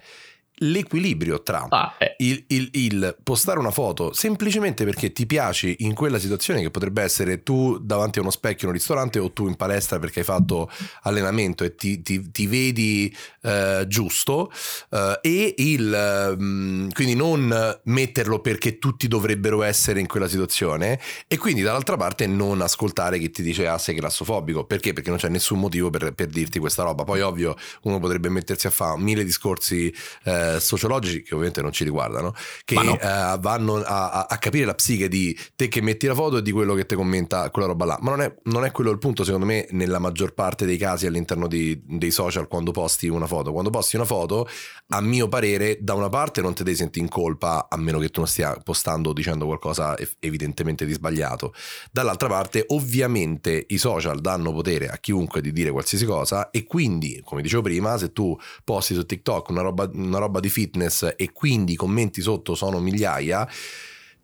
[0.60, 2.14] l'equilibrio tra Ah, eh.
[2.18, 7.02] il, il- il postare una foto semplicemente perché ti piaci in quella situazione che potrebbe
[7.02, 10.24] essere tu davanti a uno specchio in un ristorante o tu in palestra perché hai
[10.24, 10.70] fatto
[11.02, 14.50] allenamento e ti, ti- ti vedi eh, giusto
[14.90, 21.36] eh, e il ehm, quindi non metterlo perché tutti dovrebbero essere in quella situazione e
[21.36, 24.92] quindi dall'altra parte non ascoltare chi ti dice ah sei grassofobico perché?
[24.92, 28.66] Perché non c'è nessun motivo per, per dirti questa roba poi ovvio uno potrebbe mettersi
[28.66, 29.92] a fare mille discorsi
[30.24, 32.98] eh, sociologici che ovviamente non ci riguardano che no.
[32.98, 36.42] eh, vanno a, a- a capire la psiche di te che metti la foto e
[36.42, 37.98] di quello che ti commenta quella roba là.
[38.00, 41.06] Ma non è, non è quello il punto secondo me nella maggior parte dei casi
[41.06, 43.52] all'interno di- dei social quando posti una foto.
[43.52, 44.48] Quando posti una foto
[44.88, 48.08] a mio parere da una parte non ti devi sentire in colpa a meno che
[48.08, 51.52] tu non stia postando o dicendo qualcosa ev- evidentemente di sbagliato.
[51.90, 57.20] Dall'altra parte ovviamente i social danno potere a chiunque di dire qualsiasi cosa e quindi
[57.24, 61.32] come dicevo prima se tu posti su TikTok una roba, una roba di fitness e
[61.32, 63.48] quindi i commenti sotto sono migliaia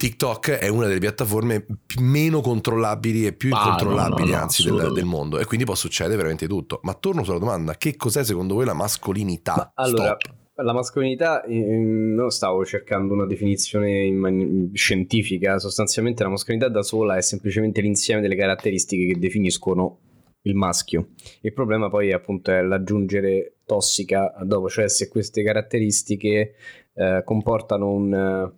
[0.03, 1.65] TikTok è una delle piattaforme
[2.01, 5.39] meno controllabili e più Ah, incontrollabili no, no, no, anzi del, del mondo.
[5.39, 6.81] E quindi può succedere veramente tutto.
[6.83, 9.55] Ma torno sulla domanda che cos'è secondo voi la mascolinità?
[9.55, 10.17] Ma allora,
[10.57, 16.83] la mascolinità, eh, non stavo cercando una definizione in man- scientifica, sostanzialmente la mascolinità da
[16.83, 19.99] sola è semplicemente l'insieme delle caratteristiche che definiscono
[20.43, 21.09] il maschio.
[21.41, 26.55] Il problema poi appunto è l'aggiungere tossica dopo, cioè se queste caratteristiche
[26.95, 28.53] eh, comportano un,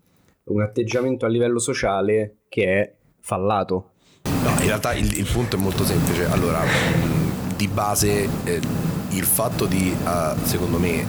[0.45, 3.91] un atteggiamento a livello sociale che è fallato.
[4.25, 6.25] No, in realtà il, il punto è molto semplice.
[6.27, 6.61] Allora,
[7.57, 8.61] di base, eh,
[9.11, 11.07] il fatto di, eh, secondo me,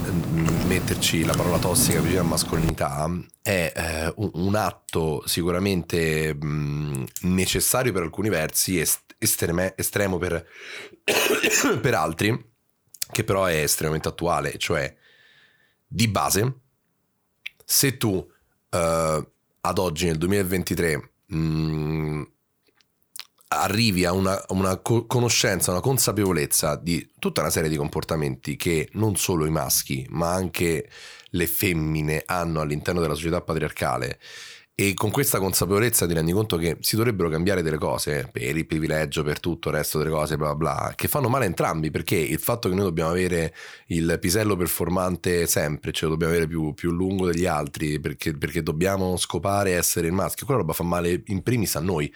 [0.68, 3.10] metterci la parola tossica vicino a mascolinità
[3.42, 10.46] è eh, un, un atto sicuramente mh, necessario per alcuni versi, est- estreme- estremo per,
[11.82, 12.52] per altri,
[13.12, 14.58] che però è estremamente attuale.
[14.58, 14.96] Cioè,
[15.88, 16.60] di base,
[17.64, 18.28] se tu
[18.70, 19.28] eh,
[19.62, 22.24] ad oggi, nel 2023, mh,
[23.48, 28.90] arrivi a una, una co- conoscenza, una consapevolezza di tutta una serie di comportamenti che
[28.94, 30.90] non solo i maschi, ma anche
[31.30, 34.20] le femmine hanno all'interno della società patriarcale.
[34.78, 38.68] E con questa consapevolezza ti rendi conto che si dovrebbero cambiare delle cose per il
[38.68, 41.92] privilegio, per tutto il resto delle cose, bla bla, bla, che fanno male a entrambi,
[41.92, 43.56] perché il fatto che noi dobbiamo avere
[43.88, 48.62] il pisello performante sempre, cioè lo dobbiamo avere più, più lungo degli altri, perché, perché
[48.64, 52.14] dobbiamo scopare essere il maschio, quella roba fa male in primis a noi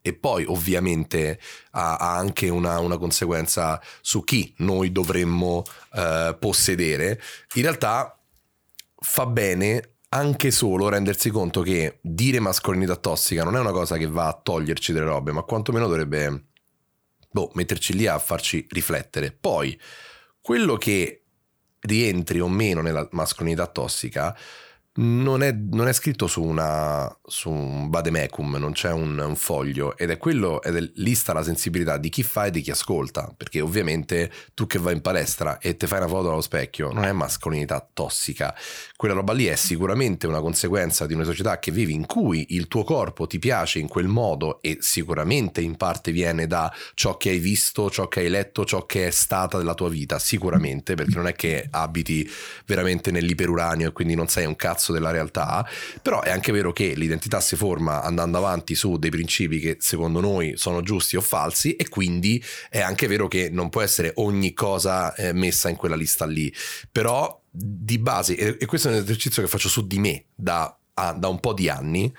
[0.00, 1.38] e poi ovviamente
[1.72, 5.62] ha, ha anche una, una conseguenza su chi noi dovremmo
[5.94, 7.20] eh, possedere,
[7.54, 8.18] in realtà
[9.00, 14.06] fa bene anche solo rendersi conto che dire mascolinità tossica non è una cosa che
[14.06, 16.46] va a toglierci delle robe, ma quantomeno dovrebbe
[17.30, 19.32] boh, metterci lì a farci riflettere.
[19.32, 19.78] Poi,
[20.40, 21.24] quello che
[21.80, 24.36] rientri o meno nella mascolinità tossica
[24.98, 29.96] non è, non è scritto su, una, su un vademecum, non c'è un, un foglio
[29.96, 32.70] ed è quello, ed è lì sta la sensibilità di chi fa e di chi
[32.70, 36.92] ascolta, perché ovviamente tu che vai in palestra e ti fai una foto allo specchio
[36.92, 38.54] non è mascolinità tossica,
[38.96, 42.66] quella roba lì è sicuramente una conseguenza di una società che vivi in cui il
[42.66, 47.30] tuo corpo ti piace in quel modo e sicuramente in parte viene da ciò che
[47.30, 51.14] hai visto, ciò che hai letto, ciò che è stata della tua vita, sicuramente, perché
[51.14, 52.28] non è che abiti
[52.66, 55.66] veramente nell'iperuranio e quindi non sei un cazzo della realtà,
[56.02, 60.20] però è anche vero che l'identità si forma andando avanti su dei principi che secondo
[60.20, 64.52] noi sono giusti o falsi e quindi è anche vero che non può essere ogni
[64.52, 66.52] cosa eh, messa in quella lista lì,
[66.90, 70.76] però di base, e, e questo è un esercizio che faccio su di me da,
[70.94, 72.12] a- da un po' di anni,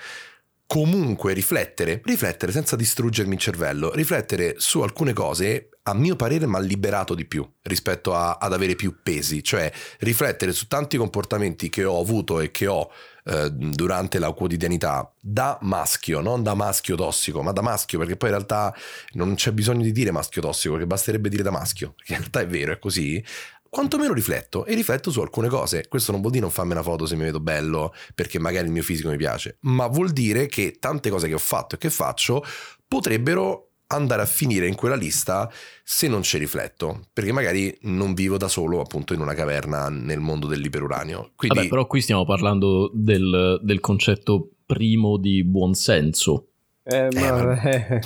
[0.69, 6.57] comunque riflettere, riflettere senza distruggermi il cervello, riflettere su alcune cose, a mio parere, mi
[6.57, 11.69] ha liberato di più rispetto a- ad avere più pesi, cioè riflettere su tanti comportamenti
[11.69, 12.87] che ho avuto e che ho
[13.25, 18.29] eh, durante la quotidianità da maschio, non da maschio tossico, ma da maschio, perché poi
[18.29, 18.73] in realtà
[19.13, 22.39] non c'è bisogno di dire maschio tossico, perché basterebbe dire da maschio, perché in realtà
[22.41, 23.23] è vero, è così.
[23.69, 25.87] Quantomeno rifletto e rifletto su alcune cose.
[25.87, 28.71] Questo non vuol dire non farmi una foto se mi vedo bello perché magari il
[28.71, 31.89] mio fisico mi piace, ma vuol dire che tante cose che ho fatto e che
[31.89, 32.43] faccio
[32.87, 35.51] potrebbero andare a finire in quella lista
[35.83, 40.19] se non ci rifletto, perché magari non vivo da solo appunto in una caverna nel
[40.19, 41.31] mondo dell'iperuranio.
[41.35, 46.49] Quindi Vabbè, però qui stiamo parlando del, del concetto primo di buonsenso.
[46.91, 47.61] Eh, ma...
[47.61, 47.99] eh,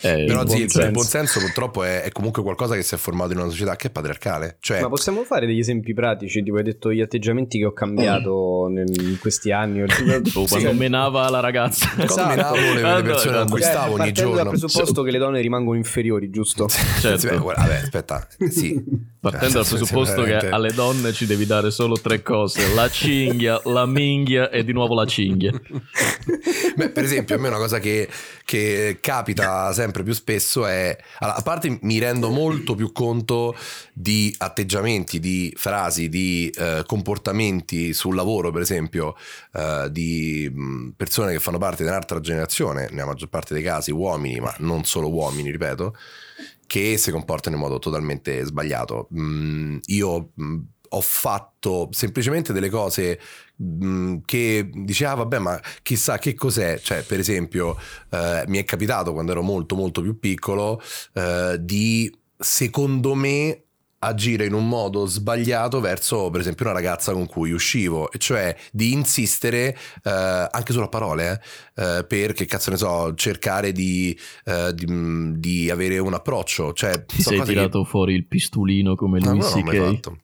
[0.00, 0.90] Eh, però il sì, buon il senso.
[0.90, 3.88] buon senso purtroppo è, è comunque qualcosa che si è formato in una società che
[3.88, 4.56] è patriarcale.
[4.60, 6.42] Cioè, Ma possiamo fare degli esempi pratici?
[6.42, 9.82] Tipo, hai detto gli atteggiamenti che ho cambiato nel- in questi anni.
[10.34, 10.48] O Sì.
[10.48, 11.88] quando menava la ragazza.
[11.94, 12.28] quando esatto.
[12.28, 14.50] menavo le, le persone no, cui Cioè, stavo ogni partendo dal giorno.
[14.50, 16.68] presupposto che le donne rimangono inferiori, giusto?
[17.02, 17.18] Certo.
[17.18, 19.10] Sì, vabbè, aspetta, sì.
[19.20, 23.60] Partendo dal Cioè, presupposto che alle donne ci devi dare solo tre cose: la cinghia,
[23.64, 25.52] la minghia e di nuovo la cinghia.
[26.76, 27.91] Beh, per esempio, a me una cosa che,
[28.44, 33.54] che capita sempre più spesso è, allora, a parte mi rendo molto più conto
[33.92, 39.14] di atteggiamenti, di frasi, di eh, comportamenti sul lavoro, per esempio,
[39.52, 43.90] eh, di mh, persone che fanno parte di un'altra generazione, nella maggior parte dei casi
[43.90, 45.96] uomini, ma non solo uomini, ripeto,
[46.66, 49.08] che si comportano in modo totalmente sbagliato.
[49.14, 50.58] Mm, io mh,
[50.94, 53.18] ho fatto semplicemente delle cose
[53.62, 56.78] mh, che diceva, vabbè, ma chissà che cos'è.
[56.80, 57.76] Cioè, per esempio,
[58.10, 60.80] eh, mi è capitato quando ero molto, molto più piccolo
[61.14, 63.62] eh, di, secondo me,
[64.04, 68.52] agire in un modo sbagliato verso per esempio una ragazza con cui uscivo e cioè
[68.72, 70.10] di insistere eh,
[70.50, 71.40] anche solo a parole
[71.76, 76.14] eh, eh, per che cazzo ne so cercare di, eh, di, mh, di avere un
[76.14, 79.60] approccio cioè Ti sei cose che- tirato fuori il pistolino come No, lui no, l'ho
[79.60, 79.84] mai C.K.
[79.94, 80.18] fatto.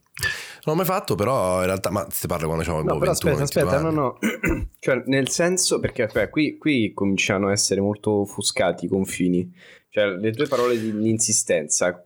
[0.68, 3.12] Non l'ho mai fatto, però in realtà, ma si parla quando avevo No, boh, però
[3.12, 4.18] 21, aspetta, 22 aspetta, no,
[4.52, 4.68] no.
[4.78, 9.50] cioè, nel senso, perché aspetta, qui, qui cominciano a essere molto offuscati i confini.
[9.88, 12.04] Cioè, le tue parole di l'insistenza.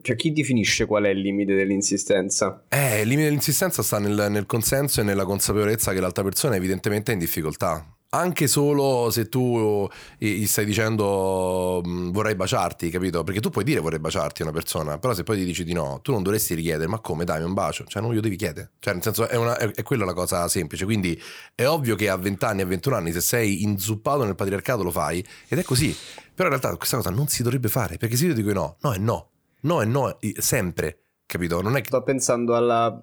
[0.00, 2.66] Cioè, chi definisce qual è il limite dell'insistenza?
[2.68, 7.10] Eh, il limite dell'insistenza sta nel, nel consenso e nella consapevolezza che l'altra persona evidentemente
[7.10, 7.84] è in difficoltà.
[8.14, 13.24] Anche solo se tu gli gli stai dicendo mh, vorrei baciarti, capito?
[13.24, 15.72] Perché tu puoi dire vorrei baciarti a una persona, però se poi ti dici di
[15.72, 17.84] no, tu non dovresti richiedere, ma come dai un bacio?
[17.84, 18.70] Cioè non glielo devi chiedere.
[18.78, 20.84] Cioè nel senso è, una, è, è quella la cosa semplice.
[20.84, 21.20] Quindi
[21.56, 24.92] è ovvio che a 20 anni, a 21 anni, se sei inzuppato nel patriarcato lo
[24.92, 25.94] fai ed è così.
[26.34, 28.92] Però in realtà questa cosa non si dovrebbe fare, perche se io dico no, no
[28.92, 29.30] è no.
[29.62, 31.03] No è no, sempre.
[31.34, 31.60] Capito?
[31.62, 33.02] Non è che Sto pensando alla,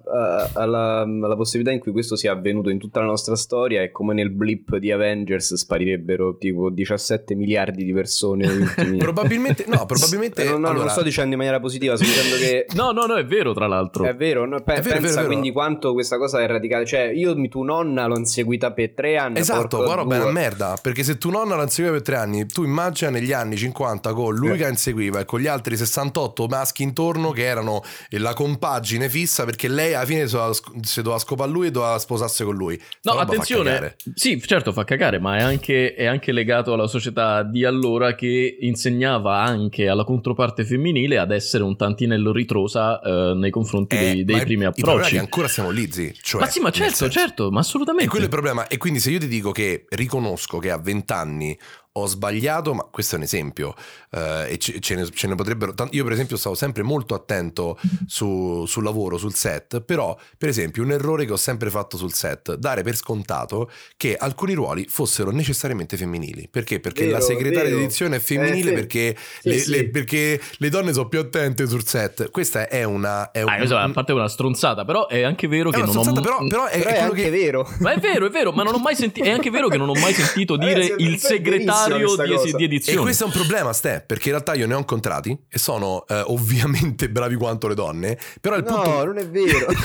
[0.54, 4.14] alla, alla possibilità in cui questo sia avvenuto in tutta la nostra storia e come
[4.14, 8.46] nel blip di Avengers sparirebbero tipo 17 miliardi di persone.
[8.46, 10.44] negli ultimi- Probabilmente, no, probabilmente.
[10.52, 13.04] No, no, non allora, lo sto dicendo in maniera positiva, sto dicendo che No, no,
[13.04, 14.04] no, è vero, tra l'altro.
[14.06, 14.62] È vero, no?
[14.62, 15.26] Pe- È vero, pensa è vero.
[15.26, 16.86] quindi quanto questa cosa è radicale.
[16.86, 19.40] Cioè, io mi tu nonna l'ho inseguita per tre anni.
[19.40, 20.76] Esatto, qua roba è una merda.
[20.80, 24.34] Perché se tu nonna la inseguiva per tre anni, tu immagina negli anni 50 con
[24.34, 24.56] lui Eh.
[24.56, 27.82] che la inseguiva e con gli altri 68 maschi intorno che erano
[28.22, 31.70] la compagine fissa perché lei alla fine si doveva, si doveva scopare a lui e
[31.70, 32.80] doveva sposarsi con lui.
[33.02, 37.64] No, attenzione, sì, certo fa cagare, ma è anche, è anche legato alla società di
[37.64, 43.96] allora che insegnava anche alla controparte femminile ad essere un tantinello ritrosa eh, nei confronti
[43.96, 45.10] Eh, dei, dei ma primi approcci.
[45.10, 46.14] che ancora siamo lì, zi.
[46.20, 48.06] Cioè, ma sì, ma certo, certo, ma assolutamente.
[48.06, 48.66] E quello è il problema.
[48.68, 51.58] E quindi se io ti dico che riconosco che a 20 anni
[51.94, 53.74] ho sbagliato, ma questo è un esempio,
[54.10, 55.74] eh, e ce, ce ne, ce ne potrebbero...
[55.90, 60.82] Io per esempio stavo sempre molto attento su- sul lavoro, sul set, però per esempio
[60.82, 65.30] un errore che ho sempre fatto sul set, dare per scontato che alcuni ruoli fossero
[65.30, 66.48] necessariamente femminili.
[66.50, 66.80] Perché?
[66.80, 67.76] Perché Vero, la segretaria vero.
[67.76, 68.72] di edizione è femminile Eh, sì.
[68.74, 69.70] perché, Sì, le, sì.
[69.70, 72.30] le- perché le donne sono più attente sul set.
[72.30, 73.30] Questa è una...
[73.30, 75.92] È Ah, un- insomma, a parte una stronzata, però è anche vero è che una
[75.92, 77.30] non ho però, però è, Però è è che...
[77.30, 77.68] vero.
[77.80, 79.26] Ma è vero, è vero, ma non ho mai sentito.
[79.26, 82.56] È anche vero che non ho mai sentito Ragazzi, dire il segretario questa di, cosa.
[82.56, 83.00] di E edizione.
[83.00, 86.22] questo è un problema, Ste, perché in realtà io ne ho incontrati e sono eh,
[86.26, 89.04] ovviamente bravi quanto le donne, però il No, punto...
[89.04, 89.66] non è vero.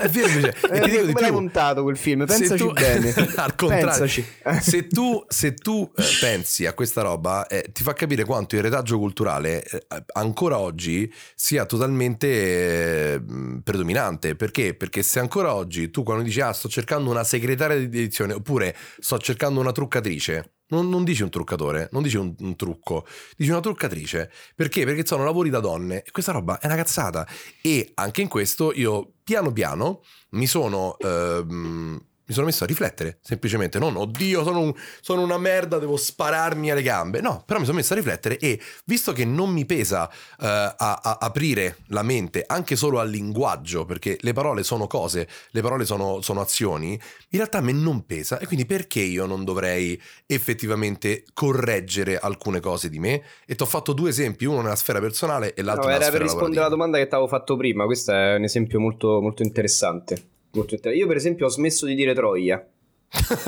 [0.00, 2.24] è vero invece, e Eh, ti dico come di più, montato quel film?
[2.26, 3.14] Pensaci tu- bene.
[3.36, 4.24] al contrario, Pensaci.
[4.60, 8.62] se tu, se tu, eh, pensi a questa roba, eh, ti fa capire quanto il
[8.62, 14.34] retaggio culturale eh, ancora oggi sia totalmente eh, mh, predominante.
[14.36, 14.74] Perché?
[14.74, 18.74] Perché se ancora oggi tu quando dici ah sto cercando una segretaria di edizione oppure
[18.98, 23.50] sto cercando una truccatrice, Non, non dici un truccatore, non dici un, un trucco, dici
[23.50, 24.30] una truccatrice.
[24.54, 24.84] Perché?
[24.84, 27.26] Perché sono lavori da donne e questa roba è una cazzata.
[27.60, 30.96] E anche in questo io piano piano mi sono...
[30.98, 35.96] ehm, mi sono messo a riflettere, semplicemente, non oddio, sono, un- sono una merda, devo
[35.96, 37.20] spararmi alle gambe.
[37.20, 40.14] No, però mi sono messo a riflettere e visto che non mi pesa eh,
[40.46, 45.60] a, a aprire la mente anche solo al linguaggio, perché le parole sono cose, le
[45.60, 46.98] parole sono, sono azioni, in
[47.38, 52.88] realtà a me non pesa e quindi perché io non dovrei effettivamente correggere alcune cose
[52.88, 53.22] di me?
[53.46, 56.10] E ti ho fatto due esempi, uno nella sfera personale e l'altro No, nella era
[56.10, 56.74] per sfera rispondere alla lavorativa.
[56.74, 57.84] domanda che ti avevo fatto prima.
[57.84, 60.30] Questo è un esempio molto, molto interessante.
[60.54, 62.64] Molto inter- Io, per esempio, ho smesso di dire troia.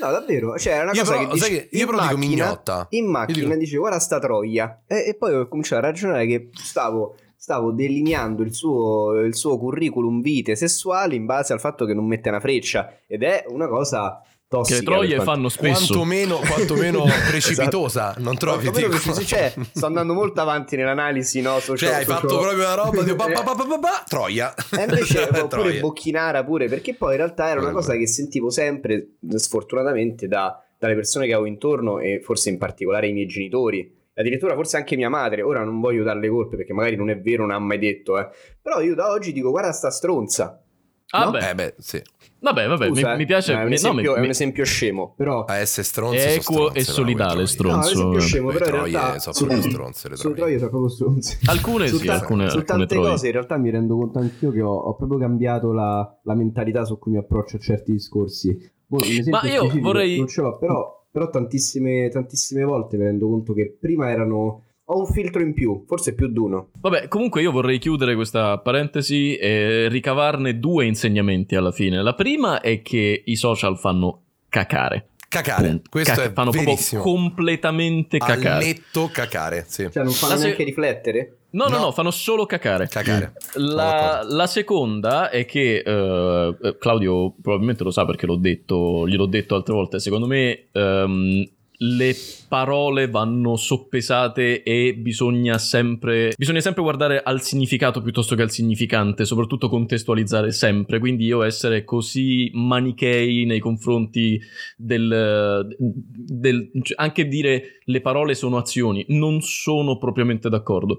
[0.00, 0.56] No, davvero.
[0.56, 2.44] Cioè, è una Io cosa però- che sai dici- che io in però dico macchina-
[2.44, 2.86] mignotta.
[2.90, 4.82] In macchina dico- dice guarda sta troia.
[4.86, 9.58] E, e poi ho cominciato a ragionare che stavo, stavo delineando il suo, il suo
[9.58, 12.96] curriculum vitae sessuali in base al fatto che non mette una freccia.
[13.08, 14.78] Ed è una cosa tossica.
[14.78, 15.86] Che le troie fanno spesso.
[15.92, 21.58] Quantomeno, quantomeno precipitosa, non trovi Quantomeno preciso- cioè, sto andando molto avanti nell'analisi, no?
[21.60, 23.14] Socio- Cioè, hai socio- fatto proprio una roba di
[24.08, 24.54] Troia.
[24.76, 25.80] E invece oppure Troia.
[25.80, 30.94] Bocchinara pure, perché poi in realtà era una cosa che sentivo sempre, sfortunatamente, da- dalle
[30.94, 33.94] persone che avevo intorno e forse in particolare i miei genitori.
[34.14, 37.42] Addirittura forse anche mia madre, ora non voglio darle colpe perché magari non è vero,
[37.46, 38.28] non ha mai detto, eh.
[38.60, 40.60] Però io da oggi dico guarda sta stronza.
[41.10, 41.30] Ah, No?
[41.30, 42.02] beh, Eh beh, sì.
[42.40, 43.16] vabbè, vabbè, Scusa, mi, eh.
[43.16, 43.52] mi piace.
[43.52, 45.44] È un, mi- no, esempio, mi- è un esempio scemo, però...
[45.44, 47.34] A essere stronze È sono equo e solidale, troie.
[47.34, 47.90] No, è un stronzo.
[47.90, 49.18] esempio scemo, Le però in troie realtà...
[49.20, 50.34] sono su- proprio stronze, le troie.
[50.36, 51.38] troie sono proprio stronze.
[51.46, 53.10] Alcune su sì, alcune, su alcune tante troie.
[53.10, 56.84] cose in realtà mi rendo conto anch'io che ho, ho proprio cambiato la, la mentalità
[56.84, 58.50] su cui mi approccio a certi discorsi.
[59.00, 63.52] Esempio Ma io vorrei- non ce l'ho, però, però tantissime, tantissime volte mi rendo conto
[63.54, 66.70] che prima erano ho un filtro in più, forse più d'uno.
[66.80, 72.02] Vabbè, comunque io vorrei chiudere questa parentesi e ricavarne due insegnamenti alla fine.
[72.02, 75.08] La prima è che i social fanno cacare.
[75.28, 75.90] Cacare, Punto.
[75.90, 77.02] questo Caca- è fanno verissimo.
[77.02, 78.64] proprio completamente Al cacare.
[78.64, 79.86] netto cacare, sì.
[79.92, 81.32] Cioè non fanno La se- neanche riflettere?
[81.50, 81.82] No, no, No.
[81.84, 82.88] no, fanno solo cacare.
[82.88, 83.34] Cacare.
[83.36, 89.26] Sono La, la seconda è che eh, Claudio probabilmente lo sa perché l'ho detto, gliel'ho
[89.26, 89.98] detto altre volte.
[89.98, 91.44] Secondo me ehm,
[91.80, 92.16] le
[92.48, 99.24] parole vanno soppesate e bisogna sempre, bisogna sempre guardare al significato piuttosto che al significante,
[99.24, 100.98] soprattutto contestualizzare sempre.
[100.98, 104.40] Quindi io essere così manichei nei confronti
[104.76, 110.98] del, del- cioè, anche dire le parole sono azioni, non sono propriamente d'accordo.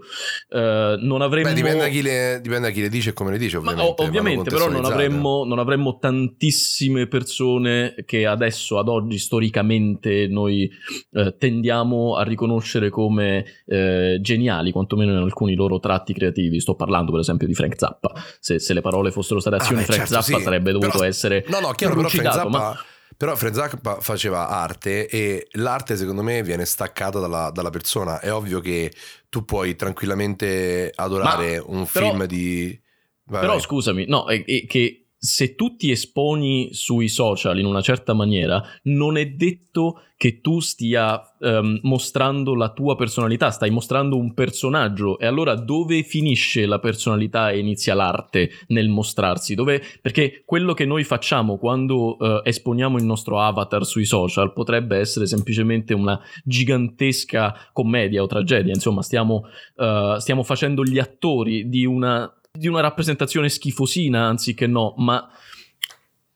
[0.49, 3.31] Eh, non avremmo Beh, dipende da, chi le, dipende da chi le dice e come
[3.31, 4.01] le dice, ma ovviamente.
[4.01, 10.69] o- ovviamente, però non avremmo, non avremmo tantissime persone che adesso, ad oggi, storicamente, noi
[11.13, 16.59] eh, tendiamo a riconoscere come eh, geniali, quantomeno in alcuni loro tratti creativi.
[16.59, 18.13] Sto parlando, per esempio, di Frank Zappa.
[18.39, 20.43] Se, se le parole fossero state Ah, azioni, beh, Frank certo, Zappa sì.
[20.43, 22.77] sarebbe dovuto Però- essere No, no, chiaro, però Frank Zappa, ma-
[23.17, 28.19] però Frank Zappa faceva arte e l'arte secondo me viene staccata dalla, dalla persona.
[28.19, 28.93] È ovvio che
[29.29, 32.79] tu puoi tranquillamente adorare un però- film di...
[33.25, 33.61] Vai, Però vai.
[33.61, 38.63] scusami, no, è, è che se tu ti esponi sui social in una certa maniera,
[38.83, 45.17] non è detto che tu stia ehm, mostrando la tua personalità, stai mostrando un personaggio.
[45.19, 49.55] E allora dove finisce la personalità e inizia l'arte nel mostrarsi?
[49.55, 49.81] Dove...
[50.01, 55.25] Perché quello che noi facciamo quando eh, esponiamo il nostro avatar sui social potrebbe essere
[55.25, 58.73] semplicemente una gigantesca commedia o tragedia.
[58.73, 64.93] Insomma, stiamo, eh, stiamo facendo gli attori di una di una rappresentazione schifosina anziché no,
[64.97, 65.29] ma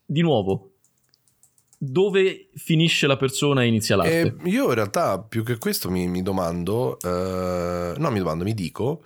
[0.06, 0.76] di nuovo,
[1.78, 4.36] dove finisce la persona e inizia l'arte?
[4.42, 8.54] Eh, io in realtà più che questo mi, mi domando, eh, no mi domando, mi
[8.54, 9.04] dico,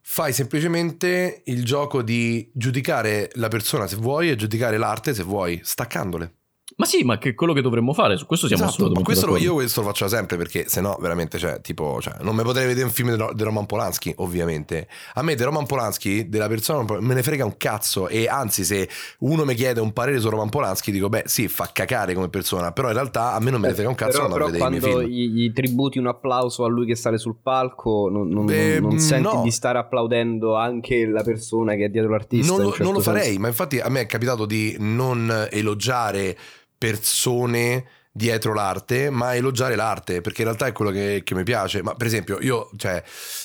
[0.00, 5.60] fai semplicemente il gioco di giudicare la persona se vuoi e giudicare l'arte se vuoi,
[5.62, 6.36] staccandole.
[6.76, 9.04] Ma sì, ma che è quello che dovremmo fare, su questo siamo Esatto, ma assolutamente
[9.04, 9.52] questo lo- d'accordo.
[9.52, 12.66] io questo lo faccio sempre perché se no veramente cioè tipo cioè, non mi potrei
[12.66, 16.48] vedere un film di, Ro- di Roman Polanski ovviamente a me di Roman Polanski della
[16.48, 18.88] persona me ne frega un cazzo e anzi se
[19.20, 22.72] uno mi chiede un parere su Roman Polanski dico beh sì fa cacare come persona
[22.72, 24.68] però in realtà a me non me ne frega un cazzo però, però vedere i
[24.70, 28.28] miei quando film gli, gli tributi un applauso a lui che sale sul palco, non,
[28.28, 29.42] non- Beh, non- non senti no.
[29.42, 32.52] di stare applaudendo anche la persona che è dietro l'artista.
[32.52, 33.16] non certo non lo senso.
[33.18, 36.36] farei ma infatti a me è capitato di non elogiare
[36.76, 41.82] persone dietro l'arte, ma elogiare l'arte, perché in realtà è quello che, che mi piace.
[41.82, 43.02] Ma per esempio, io, cioè,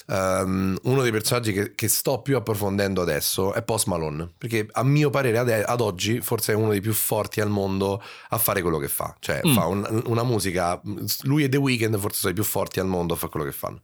[0.08, 4.84] ehm, uno dei personaggi che, che sto più approfondendo adesso è Post Malone, perché a
[4.84, 8.00] mio parere ad, ad oggi forse è uno dei più forti al mondo
[8.30, 9.16] a fare quello che fa.
[9.20, 9.54] Cioè, Mm.
[9.56, 10.80] fa un- una musica,
[11.24, 13.52] lui e The Weeknd forse sono i più forti al mondo a fare quello che
[13.52, 13.82] fanno.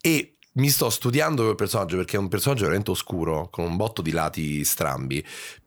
[0.00, 4.02] E mi sto studiando quel personaggio perché è un personaggio veramente oscuro, con un botto
[4.02, 5.24] di lati strambi.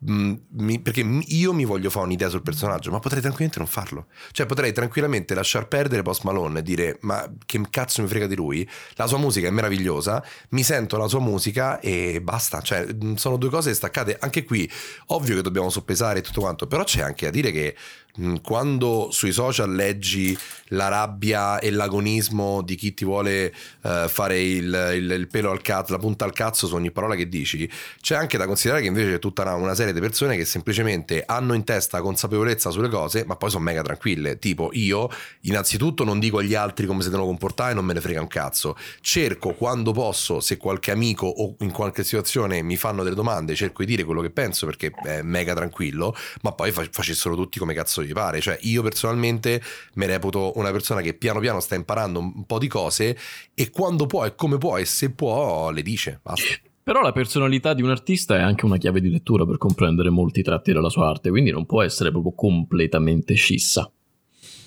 [0.09, 4.07] Mm, mi- perché io mi voglio fare un'idea sul personaggio, ma potrei tranquillamente non farlo.
[4.31, 8.35] Cioè, potrei tranquillamente lasciar perdere Post Malone e dire: Ma che cazzo mi frega di
[8.35, 8.67] lui?
[8.95, 12.61] La sua musica è meravigliosa, mi sento la sua musica e basta.
[12.61, 14.17] Cioè, mm, sono due cose staccate.
[14.19, 14.69] Anche qui,
[15.07, 17.75] ovvio che dobbiamo soppesare tutto quanto, però c'è anche da dire che
[18.19, 20.37] mm, quando sui social leggi
[20.73, 23.53] la rabbia e l'agonismo di chi ti vuole
[23.83, 27.15] eh, fare il, il- il pelo al cazzo, la punta al cazzo su ogni parola
[27.15, 27.69] che dici,
[28.01, 31.23] c'è anche da considerare che invece c'è tutta una, una serie di persone che semplicemente
[31.25, 34.39] hanno in testa consapevolezza sulle cose, ma poi sono mega tranquille.
[34.39, 35.09] Tipo, io
[35.41, 38.75] innanzitutto non dico agli altri come si devono comportare, non me ne frega un cazzo.
[39.01, 43.83] Cerco quando posso, se qualche amico o in qualche situazione mi fanno delle domande, cerco
[43.83, 47.73] di dire quello che penso perché è mega tranquillo, ma poi fa- facessero tutti come
[47.73, 48.39] cazzo gli pare.
[48.39, 49.61] Cioè, io personalmente
[49.95, 53.17] mi reputo una persona che piano piano sta imparando un po' di cose
[53.53, 56.19] e quando può e come può e se può le dice.
[56.21, 56.69] Basta.
[56.83, 60.43] Però la personalità di un artista è anche una chiave di lettura per comprendere molti
[60.43, 63.91] tratti della sua arte, quindi non può essere proprio completamente scissa.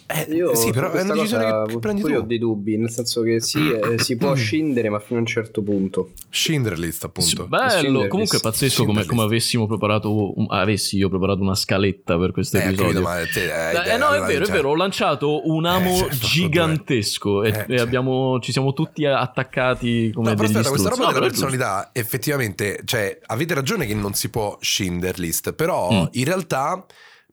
[0.07, 2.27] Eh, Io sì, su però è questa una decisione cosa che prendi poi ho tu.
[2.27, 5.63] dei dubbi, nel senso che sì, eh, si può scindere, ma fino a un certo
[5.63, 6.11] punto.
[6.29, 7.47] Schindler List, appunto.
[7.47, 12.33] Bello, comunque è pazzesco come, come avessimo preparato, un- avessi io preparato una scaletta per
[12.33, 13.09] questo Eh, ho episodio.
[13.11, 17.43] eh, Eh, no, è eh, vero, è vero, ho lanciato un amo Eh, certo, gigantesco
[17.43, 21.07] e, Eh, e abbiamo- ci siamo tutti attaccati come No, però degli aspetta, questa roba
[21.07, 26.05] No, della personalità, effettivamente, cioè, avete ragione che non si può Schindler List, però Mm.
[26.13, 26.85] in realtà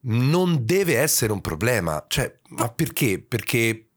[0.02, 2.04] non deve essere un problema.
[2.08, 3.20] Cioè, ma perché?
[3.20, 3.88] Perché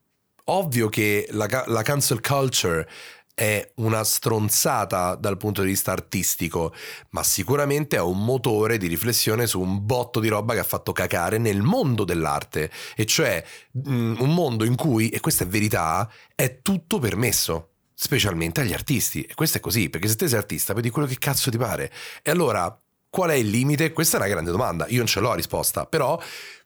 [0.46, 2.88] ovvio che la, la cancel culture
[3.36, 6.74] è una stronzata dal punto di vista artistico,
[7.10, 10.94] ma sicuramente è un motore di riflessione su un botto di roba che ha fatto
[10.94, 13.44] cacare nel mondo dell'arte, e cioè
[13.74, 17.72] un mondo in cui, e questa è verità, è tutto permesso.
[17.98, 21.18] Specialmente agli artisti, e questo è così, perché se te sei artista dire quello che
[21.18, 21.92] cazzo ti pare.
[22.24, 22.78] E allora,
[23.16, 23.94] qual è il limite?
[23.94, 26.20] Questa è una grande domanda, io non ce l'ho la risposta, però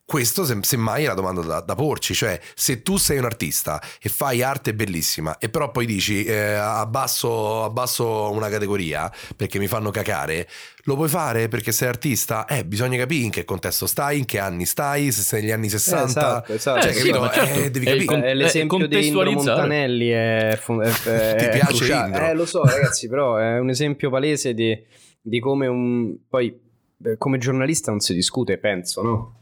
[0.04, 3.80] questo se- semmai è la domanda da, da porci, cioè se tu sei un artista
[4.02, 9.68] e fai arte bellissima e però poi dici eh, abbasso, abbasso una categoria perché mi
[9.68, 10.48] fanno cacare,
[10.86, 12.46] lo puoi fare perché sei artista?
[12.48, 15.70] Eh, bisogna capire in che contesto stai, in che anni stai, se sei negli anni
[15.70, 16.82] 60, esatto, esatto.
[16.82, 17.20] cioè, Eh, sì, capito?
[17.20, 17.60] ma certo.
[17.60, 18.06] Eh, devi capire.
[18.06, 19.32] con- Eh, l'esempio eh, di Indro.
[19.32, 20.58] Montanelli è, è-
[21.06, 21.94] è- Ti piace.
[21.94, 22.26] Indro?
[22.26, 24.76] Eh, lo so, ragazzi, però è un esempio palese di,
[25.22, 26.16] di come un.
[26.28, 26.60] Poi,
[27.04, 29.40] eh, come giornalista non si discute, penso, no?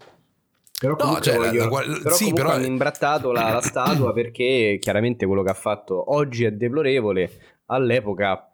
[0.79, 4.13] Però No, cioè, la- voglio- la gua- però sì, però- hanno imbrattato la, la statua
[4.13, 7.31] perché chiaramente quello che ha fatto oggi è deplorevole.
[7.67, 8.51] All'epoca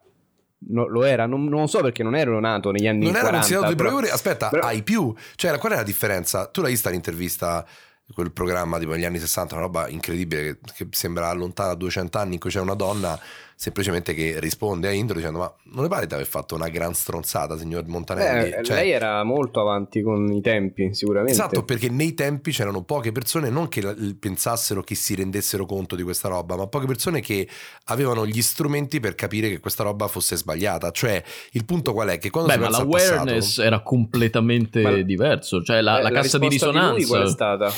[0.70, 3.38] no- lo era, non, non so perché non ero nato negli anni Non era 40.
[3.38, 5.12] considerato di però- aspetta, però- hai più.
[5.34, 6.46] Cioè, qual è la differenza?
[6.46, 7.66] Tu l'hai vista l'intervista,
[8.14, 12.16] quel programma tipo negli anni 60, una roba incredibile che, che sembra lontana da 200
[12.18, 13.18] anni, in cui c'è una donna
[13.56, 16.94] semplicemente che risponde a Indro dicendo ma non le pare di aver fatto una gran
[16.94, 18.50] stronzata, signor Montanelli?
[18.50, 21.32] Eh, Cioè, lei era molto avanti con i tempi, sicuramente.
[21.32, 26.02] Esatto, perché nei tempi c'erano poche persone, non che pensassero che si rendessero conto di
[26.02, 27.48] questa roba, ma poche persone che
[27.84, 30.90] avevano gli strumenti per capire che questa roba fosse sbagliata.
[30.90, 32.18] Cioè, il punto qual è?
[32.18, 36.02] Che quando Beh, si ma al passato- l'awareness era completamente Ma- diverso, cioè la, Eh,
[36.02, 37.06] la cassa di risonanza.
[37.06, 37.72] qual è stata?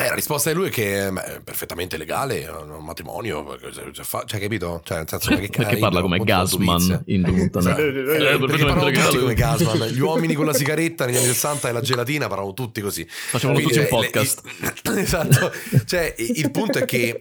[0.00, 3.58] Eh, la risposta di lui è che beh, è perfettamente legale, è un matrimonio,
[4.24, 4.80] cioè capito?
[4.82, 7.98] Cioè, nel senso, che perché cazzo, parla come Gasman in Montanelli.
[8.00, 8.12] Esatto.
[8.12, 11.68] Eh, Eh, perché parlavano tutti come Gasman, gli uomini con la sigaretta negli anni 60
[11.68, 13.06] e la gelatina parlavano tutti così.
[13.06, 14.42] Facevano Quindi, tutti un cioè, podcast.
[14.82, 15.52] le- esatto.
[15.84, 17.20] Cioè, il punto è che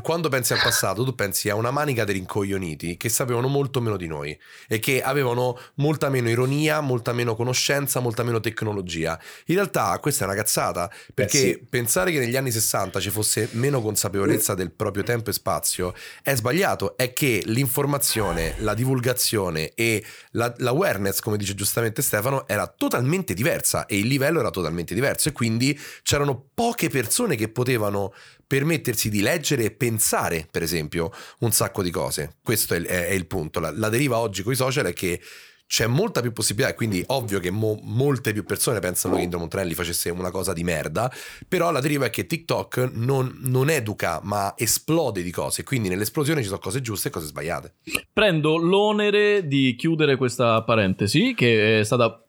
[0.00, 3.96] quando pensi al passato, tu pensi a una manica di rincoglioniti che sapevano molto meno
[3.96, 9.18] di noi e che avevano molta meno ironia, molta meno conoscenza, molta meno tecnologia.
[9.46, 11.66] In realtà questa è una cazzata, perché sì.
[11.68, 16.34] pensare che negli anni 60 ci fosse meno consapevolezza del proprio tempo e spazio è
[16.34, 16.96] sbagliato.
[16.96, 23.86] È che l'informazione, la divulgazione e la- l'awareness, come dice giustamente Stefano, era totalmente diversa
[23.86, 28.12] e il livello era totalmente diverso e quindi c'erano poche persone che potevano
[28.46, 32.36] permettersi di leggere e pensare, per esempio, un sacco di cose.
[32.42, 33.60] Questo è è- è il punto.
[33.60, 35.20] La, la deriva oggi con i social è che
[35.70, 39.38] c'è molta più possibilità, e quindi ovvio che mo- molte più persone pensano che Indro
[39.38, 41.08] Montanelli facesse una cosa di merda,
[41.46, 46.40] però la deriva è che TikTok non, non educa, ma esplode di cose, quindi nell'esplosione
[46.40, 47.74] ci sono cose giuste e cose sbagliate.
[48.12, 52.20] Prendo l'onere di chiudere questa parentesi che è stata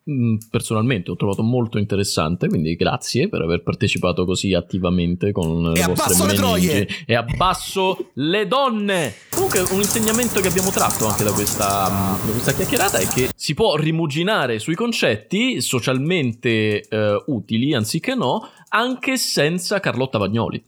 [0.49, 5.85] personalmente ho trovato molto interessante, quindi grazie per aver partecipato così attivamente con E le
[5.85, 6.87] vostre abbasso le troie!
[7.05, 9.13] E abbasso le donne!
[9.29, 13.29] Comunque un insegnamento che abbiamo tratto anche da questa, mh, da questa chiacchierata è che
[13.35, 20.63] si può rimuginare sui concetti socialmente eh, utili, anziché no, anche senza Carlotta Vagnoli.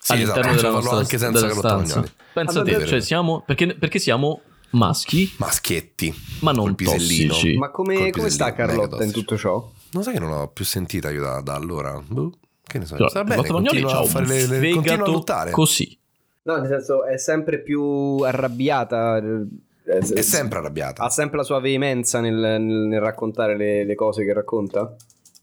[0.00, 1.94] Sì, all'interno esatto, della nostra anche senza della Carlotta stanza.
[1.96, 2.12] Magnoli.
[2.32, 4.40] Pensa Allora, te, cioè siamo perché, perché siamo
[4.70, 6.14] maschi, Maschietti.
[6.40, 7.56] ma non tossici.
[7.56, 9.70] Ma come, come sta Carlotta in tutto ciò?
[9.92, 12.00] Non sai che non ho più sentita io da, da allora?
[12.06, 12.32] Boh,
[12.64, 12.96] che ne so.
[12.96, 15.50] Cioè, Sta bene, c'ha a fare le, le, continua a lottare.
[15.50, 15.98] così.
[16.42, 17.82] No, nel senso è sempre più
[18.24, 19.18] arrabbiata.
[19.18, 21.02] eh, È sempre arrabbiata.
[21.02, 24.94] Ha sempre la sua veemenza nel, nel- nel raccontare le, le cose che racconta?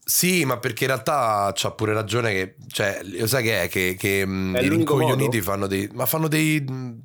[0.08, 3.94] Sì, ma perché in realtà c'ha pure ragione che, cioè, lo sai che è che,
[3.98, 6.64] che mh, È i rincoglioniti fanno dei, ma fanno dei,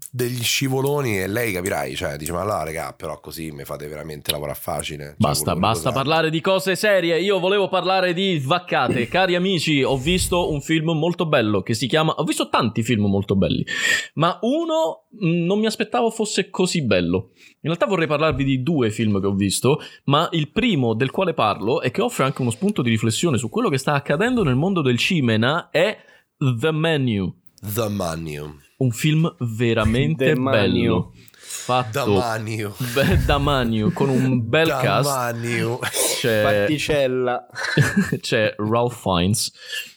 [0.10, 4.32] degli scivoloni e lei capirai, cioè, dice, ma là, raga, però così mi fate veramente
[4.32, 5.04] lavorare facile.
[5.04, 7.20] Cioè, Basta, quello- basta parlare di cose serie.
[7.20, 9.06] Io volevo parlare di vaccate.
[9.12, 12.14] Cari amici, ho visto un film molto bello che si chiama.
[12.14, 13.66] Ho visto tanti film molto belli,
[14.14, 17.32] ma uno mh, non mi aspettavo fosse così bello.
[17.66, 21.34] In realtà vorrei parlarvi di due film che ho visto, ma il primo del quale
[21.34, 24.56] parlo e che offre anche uno spunto di riflessione su quello che sta accadendo nel
[24.56, 25.98] mondo del cinema è
[26.38, 27.34] The Menu.
[27.62, 28.58] The Manu.
[28.80, 30.52] Un film veramente The Menu.
[30.52, 31.12] bello.
[31.14, 32.74] The Fatto Manu.
[32.94, 35.10] be- da Manu con un bel The cast.
[35.10, 35.80] Manu.
[36.20, 37.48] C'è, Particella.
[38.20, 39.54] c'è Ralph Fiennes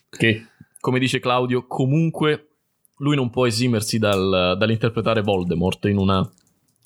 [0.08, 0.46] che,
[0.78, 2.50] come dice Claudio, comunque
[2.98, 6.30] lui non può esimersi dal- dall'interpretare Voldemort in, una-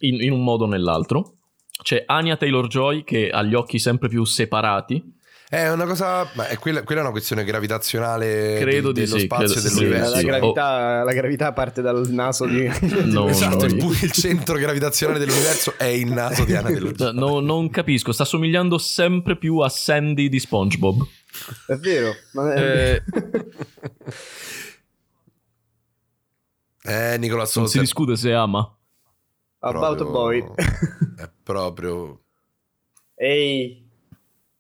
[0.01, 1.35] in- in un modo o nell'altro.
[1.83, 5.17] C'è Anya Taylor-Joy che ha gli occhi sempre più separati.
[5.49, 9.25] È una cosa, ma è quella, quella è una questione gravitazionale Credo di dello sì,
[9.25, 10.15] spazio credo- e sì, dell'universo.
[10.15, 12.71] la, gravità, la gravità parte dal naso di...
[13.07, 13.91] No, esatto, no.
[13.91, 18.79] il, centro gravitazionale dell'universo è il naso di Anna dello No, non capisco, sta somigliando
[18.79, 21.05] sempre più a Sandy di SpongeBob.
[21.67, 22.13] È vero.
[22.33, 23.03] Ma Eh,
[26.83, 28.73] Eh, Nicola non si discute se ama.
[29.61, 30.43] About a boy.
[31.17, 32.23] È proprio...
[33.15, 33.87] Ehi.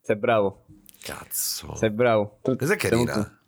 [0.01, 0.67] Sei bravo.
[1.01, 1.75] Cazzo.
[1.77, 2.39] Sei bravo.
[2.43, 3.25] Questa è Siamo carina.
[3.25, 3.39] tu.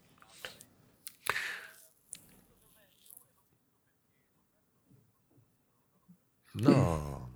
[6.54, 7.30] No.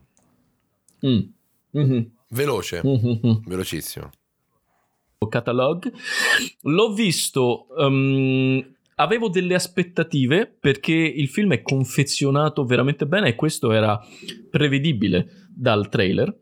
[1.05, 1.21] Mm.
[1.73, 2.11] Mhm.
[2.31, 2.81] Veloce.
[2.83, 3.43] Mhm.
[3.47, 4.11] Velocissimo.
[5.29, 5.93] catalog.
[6.63, 7.67] L'ho visto.
[7.77, 14.01] ehm, avevo delle aspettative perché il film è confezionato veramente bene e questo era
[14.51, 16.35] prevedibile dal trailer.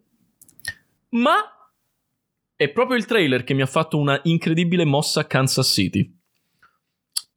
[1.10, 1.34] Ma
[2.56, 6.16] è proprio il trailer che mi ha fatto una incredibile mossa a Kansas City.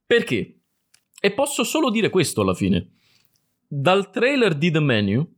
[0.06, 0.60] Perché?
[1.20, 2.92] E posso solo dire questo alla fine.
[3.68, 5.36] Dal trailer di The Menu,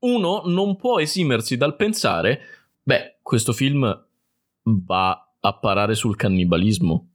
[0.00, 2.40] uno non può esimersi dal pensare,
[2.82, 4.06] beh, questo film
[4.62, 7.08] va a parare sul cannibalismo.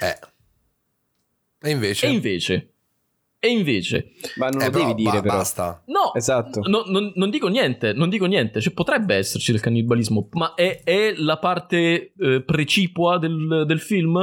[0.00, 0.36] Eh.
[1.60, 2.06] E invece...
[2.06, 2.72] E invece,
[3.40, 5.36] e invece, Ma non Eh, lo però, devi dire ba- però.
[5.36, 5.82] Basta.
[5.86, 6.60] no, Esatto.
[6.66, 10.82] no, non, non dico niente, non dico niente, cioè, potrebbe esserci il cannibalismo, ma è,
[10.82, 14.18] è la parte eh, precipua del, del film?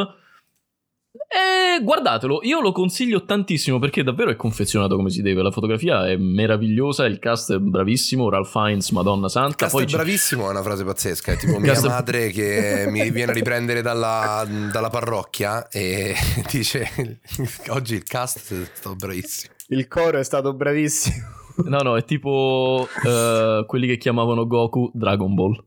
[1.35, 5.41] E guardatelo, io lo consiglio tantissimo perché davvero è confezionato come si deve.
[5.41, 8.29] La fotografia è meravigliosa, il cast è bravissimo.
[8.29, 9.55] Ralph Fiennes, Madonna Santa.
[9.57, 11.33] Cast Poi è ci- bravissimo è una frase pazzesca.
[11.33, 16.15] È tipo mia madre che mi viene a riprendere dalla, dalla parrocchia e
[16.49, 17.19] dice:
[17.67, 19.53] Oggi il cast è stato bravissimo.
[19.67, 21.25] Il coro è stato bravissimo.
[21.65, 25.61] No, no, è tipo eh, quelli che chiamavano Goku Dragon Ball.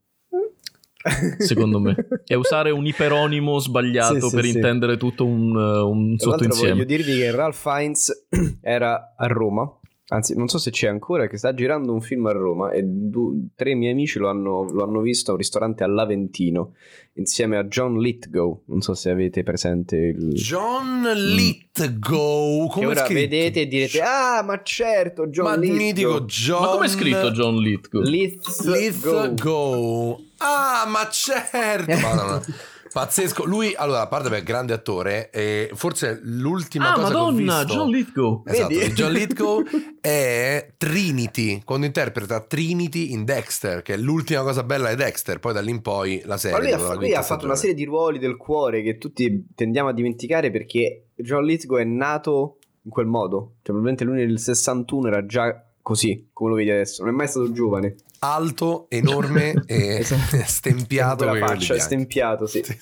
[1.38, 1.94] Secondo me
[2.26, 4.50] è usare un iperonimo sbagliato Sì, sì, per sì.
[4.56, 6.72] intendere tutto un, eh, un sottoinsieme.
[6.72, 8.26] voglio dirvi che Ralph Fiennes
[8.60, 9.72] era a Roma.
[10.10, 13.48] Anzi, non so se c'è ancora, che sta girando un film a Roma e du-
[13.54, 16.72] tre miei amici lo hanno, lo hanno visto a un ristorante all'Aventino
[17.16, 18.62] insieme a John Lithgow.
[18.68, 20.30] Non so se avete presente il...
[20.32, 22.68] John Lithgow.
[22.68, 23.20] che Come è ora scritto?
[23.20, 25.76] vedete e direte Ah, ma certo, John Ma Lithgow.
[25.76, 28.02] mitico John Ma com'è scritto John Lithgow?
[28.02, 28.74] Lithgow.
[28.74, 30.26] Lithgow.
[30.38, 31.94] Ah, ma certo.
[31.98, 32.42] Madonna.
[32.90, 33.44] Pazzesco.
[33.44, 37.62] Lui, allora, a parte per grande attore, e forse l'ultima ah, cosa che ho Madonna,
[37.62, 37.74] visto...
[37.74, 38.42] John Lithgow.
[38.46, 38.86] Esatto, Vedi?
[38.86, 39.62] di John Lithgow
[40.00, 45.52] è Trinity, quando interpreta Trinity in Dexter, che è l'ultima cosa bella di Dexter, poi
[45.52, 46.58] da lì in poi la serie.
[46.58, 49.90] Ma lui, ha, lui ha fatto una serie di ruoli del cuore che tutti tendiamo
[49.90, 53.52] a dimenticare perché John Lithgow è nato in quel modo.
[53.56, 57.02] Cioè, probabilmente lui nel 61 era già così, come lo vedi adesso.
[57.02, 57.96] Non è mai stato giovane.
[58.20, 60.36] Alto, enorme e Esatto.
[60.46, 61.24] stempiato.
[61.26, 61.80] Con la faccia, bianchi.
[61.80, 62.62] stempiato, sì.
[62.64, 62.76] Sì.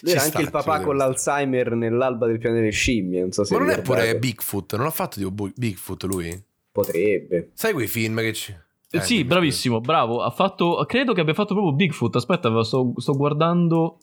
[0.00, 3.20] Lui Ci era anche sta, il papà con l'Alzheimer nell'alba del pianeta delle scimmie.
[3.20, 4.76] Non so se Ma non è pure Bigfoot?
[4.76, 6.42] Non ha fatto tipo Bigfoot lui?
[6.72, 7.50] Potrebbe.
[7.54, 8.54] Sai quei film che ci...
[8.90, 10.22] Eh, sì, dimmi, bravissimo, bravo.
[10.22, 12.14] Ha fatto, credo che abbia fatto proprio Bigfoot.
[12.16, 13.98] Aspetta, sto, sto guardando.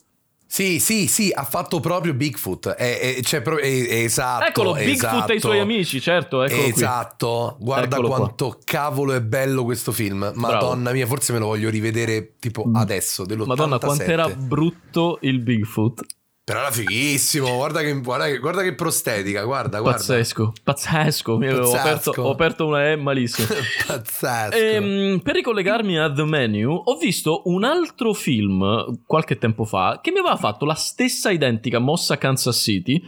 [0.52, 2.68] Sì, sì, sì, ha fatto proprio Bigfoot.
[2.74, 4.44] È, è- c'è proprio- è- è esatto.
[4.44, 5.32] Eccolo, Bigfoot esatto.
[5.32, 6.42] e i suoi amici, certo.
[6.42, 6.70] Eccolo qui.
[6.72, 8.16] esatto, guarda Eccolo qua.
[8.18, 10.30] quanto cavolo è bello questo film.
[10.34, 13.24] Madonna mia, forse me lo voglio rivedere tipo adesso.
[13.24, 13.46] Dell'87.
[13.46, 16.04] Madonna, quant'era brutto il Bigfoot.
[16.44, 19.98] Però era fighissimo, guarda che, guarda che, guarda che prostetica, guarda, guarda.
[19.98, 21.36] Pazzesco, pazzesco.
[21.38, 21.88] Mi avevo Pazzesco.
[22.10, 23.46] aperto, ho aperto una E malissimo.
[23.86, 24.56] Pazzesco.
[24.56, 30.10] Ehm, per ricollegarmi a The Menu, ho visto un altro film qualche tempo fa che
[30.10, 33.00] mi aveva fatto la stessa identica mossa a Kansas City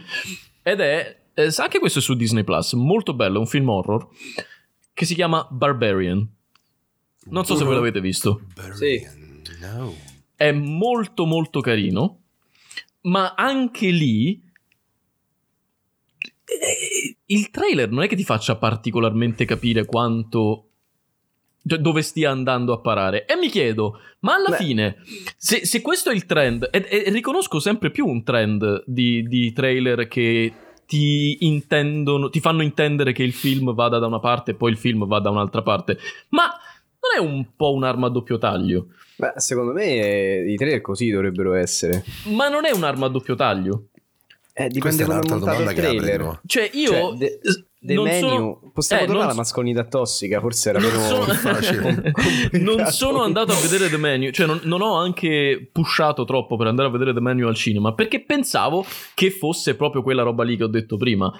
[0.63, 4.07] ed è, eh, anche questo è su Disney Plus, molto bello, un film horror
[4.93, 6.25] che si chiama Barbarian.
[7.25, 8.39] Non so se voi l'avete visto.
[8.55, 9.93] Barbarian, No.
[10.37, 12.21] È molto molto carino,
[13.05, 14.41] ma anche lì
[16.45, 20.69] eh, il trailer non è che ti faccia particolarmente capire quanto
[21.67, 23.25] cioè, dove stia andando a parare.
[23.25, 24.63] E mi chiedo, ma alla Beh.
[24.63, 24.97] fine,
[25.35, 29.51] se, se questo è il trend, e, e riconosco sempre più un trend di, di
[29.51, 30.53] trailer che
[30.85, 34.77] ti intendono, ti fanno intendere che il film vada da una parte e poi il
[34.77, 35.97] film va da un'altra parte.
[36.29, 36.54] Ma
[37.15, 38.87] è un po' un'arma a doppio taglio?
[39.17, 42.03] Beh, secondo me eh, i trailer così dovrebbero essere.
[42.25, 43.87] Ma non è un'arma a doppio taglio?
[44.53, 46.41] Eh, Questa dipende è come è un'altra domanda il trailer.
[46.45, 46.89] Cioè, io.
[46.91, 47.39] Cioè, de-
[47.85, 51.03] The non menu, sono- possiamo eh, tornare alla so- mascolinità tossica, forse era non meno
[51.03, 52.11] sono, facile.
[52.53, 56.65] non sono andato a vedere The Menu, cioè non, non ho anche pushato troppo per
[56.65, 60.57] andare a vedere The Menu al cinema perché pensavo che fosse proprio quella roba lì
[60.57, 61.31] che ho detto prima.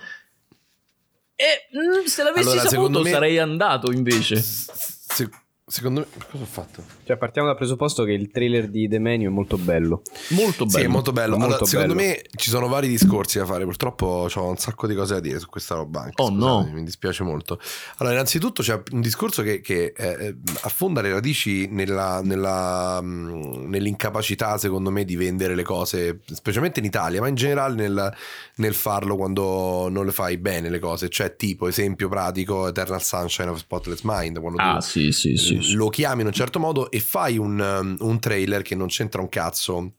[1.35, 1.45] E
[1.75, 4.35] mm, se l'avessi Allora, saputo me- sarei andato invece.
[4.39, 5.29] Se-
[5.67, 6.05] secondo me...
[6.29, 6.83] Cosa ho fatto?
[7.05, 10.01] Cioè, partiamo dal presupposto che il trailer di The Menu è molto bello.
[10.29, 10.77] Molto bello.
[10.77, 11.37] Sì, è molto bello.
[11.37, 12.07] Molto Allora, secondo bello.
[12.07, 13.63] me ci sono vari discorsi da fare.
[13.63, 16.01] Purtroppo ho un sacco di cose da dire su questa roba.
[16.01, 16.57] Anche, Oh, no.
[16.57, 17.59] scusatemi, Mi dispiace molto.
[17.97, 24.57] Allora, innanzitutto c'è un discorso che, che, eh, affonda le radici nella, nella, mh, nell'incapacità,
[24.57, 28.13] secondo me, di vendere le cose, specialmente in Italia, ma in generale nel,
[28.57, 31.09] nel farlo quando non le fai bene le cose.
[31.09, 34.39] Cioè, tipo, esempio pratico, Eternal Sunshine of Spotless Mind.
[34.39, 35.53] Quando Ah, tu sì, sì, sì.
[35.61, 35.73] Sì.
[35.73, 39.21] lo chiami in un certo modo e fai un, um, un trailer che non c'entra
[39.21, 39.91] un cazzo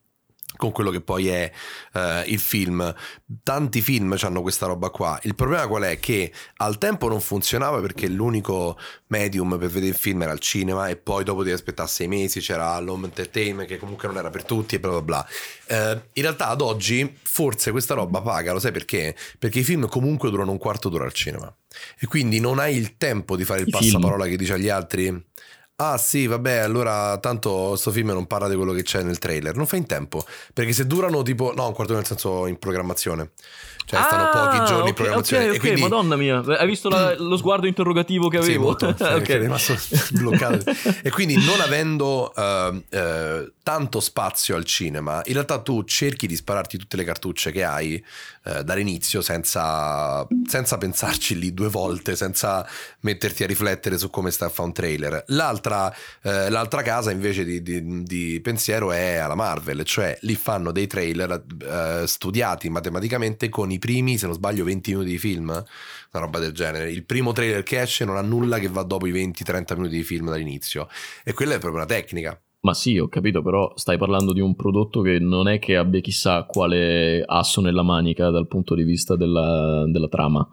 [0.57, 1.51] con quello che poi è
[1.93, 2.95] eh, il film.
[3.43, 5.19] Tanti film hanno questa roba qua.
[5.23, 5.99] Il problema qual è?
[5.99, 8.79] Che al tempo non funzionava perché l'unico
[9.09, 12.41] medium per vedere il film era il cinema e poi dopo devi aspettare sei mesi
[12.41, 15.27] c'era l'home entertainment che comunque non era per tutti e bla bla bla.
[15.67, 19.15] Eh, in realtà ad oggi forse questa roba paga, lo sai perché?
[19.39, 21.55] Perché i film comunque durano un quarto d'ora al cinema
[21.99, 23.93] e quindi non hai il tempo di fare il I film.
[23.93, 25.25] passaparola che dice agli altri
[25.79, 29.55] Ah sì, vabbè, allora tanto sto film non parla di quello che c'è nel trailer.
[29.57, 30.25] Non fa in tempo,
[30.55, 33.33] perché se durano tipo no, un quarto nel senso in programmazione.
[33.87, 36.39] Cioè stanno Ah, pochi giorni ok, in programmazione Ok, ok, quindi madonna mia.
[36.41, 38.65] Hai visto la- lo sguardo interrogativo che avevo?
[38.65, 39.23] molto, sì, Ok.
[39.23, 39.77] che è rimasto
[40.11, 40.65] bloccato.
[41.03, 46.35] e quindi non avendo eh, eh, tanto spazio al cinema, in realtà tu cerchi di
[46.35, 48.05] spararti tutte le cartucce che hai
[48.45, 52.67] eh, dall'inizio senza, senza pensarci lì due volte, senza
[53.01, 55.25] metterti a riflettere su come sta a fare un trailer.
[55.29, 60.73] L'altra, eh, l'altra casa invece di, di- di pensiero è alla Marvel, cioè lì fanno
[60.73, 61.45] dei trailer
[62.05, 66.53] studiati matematicamente con i primi, se non sbaglio, 20 minuti di film una roba del
[66.53, 66.91] genere.
[66.91, 70.03] Il primo trailer che esce non ha nulla che va dopo i 20-30 minuti di
[70.03, 70.89] film dall'inizio.
[71.25, 72.41] E quella è proprio una tecnica.
[72.61, 76.01] Ma sì, ho capito, però stai parlando di un prodotto che non è che abbia
[76.01, 80.49] chissà quale asso nella manica dal punto di vista della, della trama.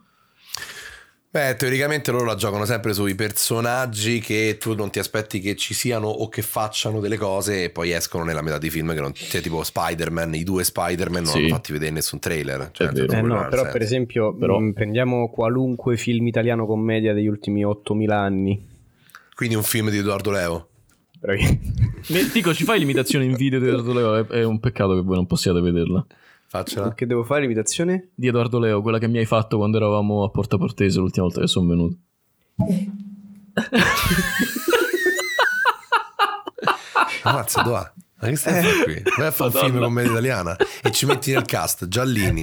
[1.33, 5.73] Beh, teoricamente loro la giocano sempre sui personaggi che tu non ti aspetti che ci
[5.73, 9.13] siano o che facciano delle cose e poi escono nella metà dei film che non
[9.15, 11.37] cioè, tipo Spider-Man, i due Spider-Man non Sì.
[11.39, 12.69] hanno fatti vedere in nessun trailer.
[12.71, 12.89] Cioè.
[12.95, 13.71] Eh no, però senso.
[13.71, 18.67] per esempio Però- mh, prendiamo qualunque film italiano commedia degli ultimi 8000 anni.
[19.33, 20.67] Quindi un film di Edoardo Leo.
[21.19, 21.59] Bravi.
[22.31, 24.15] Dico, ci fai l'imitazione in video di Edoardo Leo?
[24.17, 26.05] È, è un peccato che voi non possiate vederla.
[26.53, 26.93] Faccela.
[26.93, 28.09] Che devo fare l'imitazione?
[28.13, 31.41] Di Edoardo Leo, quella che mi hai fatto quando eravamo a Porta Portese l'ultima volta
[31.41, 31.95] che sono venuto.
[37.23, 37.93] Ammazza, dove
[38.23, 39.03] Ma che stai a fare qui?
[39.17, 42.41] Vai a fare un film commedia italiana e ci metti nel cast Giallini,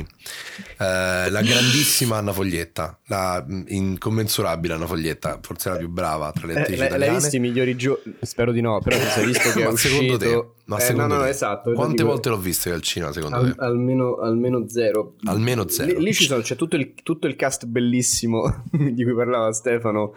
[0.78, 6.47] eh, la grandissima Anna Foglietta, la mh, incommensurabile Anna Foglietta, forse la più brava tra
[6.47, 7.18] le Eh, attrici l'hai, l'hai italiane.
[7.20, 8.14] visto i migliori giorni?
[8.22, 10.16] Spero di no, però se hai visto che è Ma secondo uscito...
[10.18, 10.49] te?
[10.66, 11.28] Ma Eh, secondo no, no, te?
[11.31, 11.72] esatto.
[11.72, 13.64] Quante dico- volte l'ho visto io al cinema secondo Al- te?
[13.64, 15.14] almeno, almeno zero.
[15.24, 15.99] Almeno zero.
[15.99, 20.12] Lì, lì ci sono, c'è tutto il, tutto il cast bellissimo di cui parlava Stefano.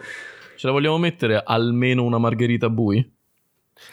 [0.56, 3.12] Ce la vogliamo mettere almeno una Margherita Bui?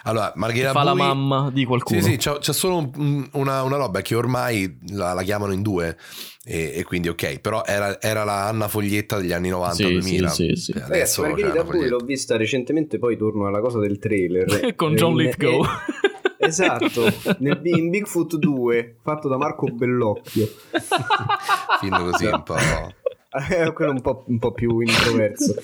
[0.04, 2.02] Allora, Margherita Fa la mamma di qualcuno.
[2.02, 5.54] Sì, sì, c'è, c'è solo un- un- una, una roba che ormai la, la chiamano
[5.54, 5.98] in due
[6.44, 10.00] e, e quindi ok, però era, era la Anna Foglietta degli anni 90-2000.
[10.02, 10.72] Sì, sì, sì, sì.
[10.78, 14.74] Adesso Ragazzi, Margherita Bui l'ho vista recentemente, poi torno alla cosa del trailer.
[14.76, 15.64] Con John Lithgow.
[16.38, 17.04] esatto,
[17.40, 20.50] nel- in Bigfoot 2, fatto da Marco Bellocchio.
[21.80, 22.56] Film così un po'...
[23.50, 25.56] Eh, quello un po', un po' più introverso.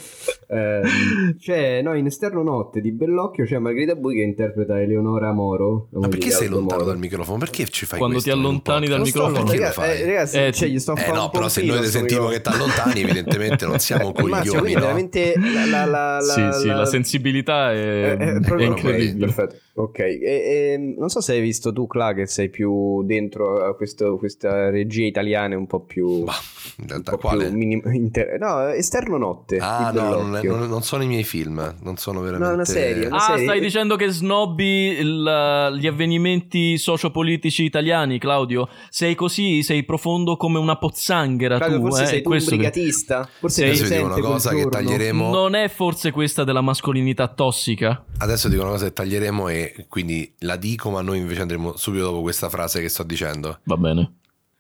[0.50, 5.88] Ehm, c'è no, in esterno notte di Bellocchio c'è Margherita Bui che interpreta Eleonora Moro.
[5.92, 6.92] Ma perché sei lontano Moro.
[6.92, 7.38] dal microfono?
[7.38, 9.44] Perché ci fai Quando questo ti allontani dal microfono.
[9.44, 10.02] Perché lo ragazzi, fai?
[10.02, 12.42] eh, ragazzi, Eh, cioè, gli sto Eh fa no, un però se noi sentiamo che
[12.42, 14.80] ti allontani, evidentemente non siamo Eh, coglioni, no?
[14.80, 16.22] veramente la, la, la, la,
[16.54, 19.26] sì, sì, la- la sensibilità è, Eh, eh, è proprio incredibile.
[19.26, 19.56] Perfetto.
[19.80, 23.76] Ok, e, e, non so se hai visto tu, Cla, che sei più dentro a
[23.76, 26.24] questo, questa regia italiana un po' più.
[26.24, 26.34] Ma
[26.78, 27.48] in un realtà po' quale?
[27.50, 29.58] più minim- inter- no, esterno notte.
[29.60, 32.48] Ah no, non, è- non- non sono i miei film, non sono veramente...
[32.48, 34.66] No, una serie, una Ah, serie- stai dicendo che snobbi
[35.00, 38.68] il- gli avvenimenti sociopolitici italiani, Claudio?
[38.90, 42.06] Sei così, sei profondo come una pozzanghera Claudio, tu, forse eh?
[42.08, 43.30] sei tu un che- brigatista?
[43.40, 45.30] Forse Sei- Adesso dico una cosa che taglieremo.
[45.32, 48.04] Non è forse questa della mascolinità tossica?
[48.18, 52.06] Adesso dico una cosa che taglieremo e quindi la dico, ma noi invece andremo subito
[52.06, 53.60] dopo questa frase che sto dicendo.
[53.64, 54.14] Va bene.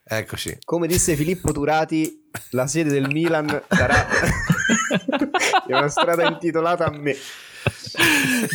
[0.09, 0.59] Eccoci.
[0.63, 4.07] Come disse Filippo Turati, la sede del Milan sarà
[5.67, 7.15] è una strada intitolata a me.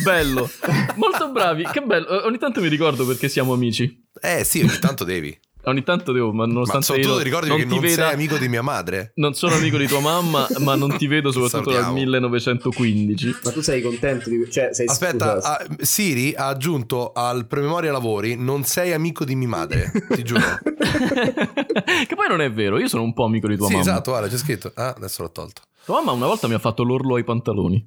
[0.03, 0.49] Bello,
[0.95, 1.63] molto bravi.
[1.71, 2.07] Che bello.
[2.21, 4.05] Eh, Ogni tanto mi ricordo perché siamo amici.
[4.19, 5.37] Eh sì, ogni tanto devi.
[5.65, 7.79] Ogni tanto devo, ma Ma nonostante io soprattutto non- ti ricordi non che ti non
[7.79, 9.11] veda, sei amico di mia madre?
[9.15, 11.93] non sono amico di tua mamma, ma non ti vedo soprattutto dal Salutiamo.
[11.93, 13.35] 1915.
[13.43, 17.91] Ma tu sei contento di cioè sei Aspetta, scusa, ah, Siri ha aggiunto al promemoria
[17.93, 20.41] lavori non sei amico di mia madre, ti giuro.
[20.61, 23.85] che poi non è vero, io sono un po' amico di tua sì, mamma.
[23.89, 24.71] esatto, guarda, c'è scritto.
[24.75, 25.61] Ah, adesso l'ho tolto.
[25.85, 27.85] Tua mamma una volta mi ha fatto l'orlo ai pantaloni.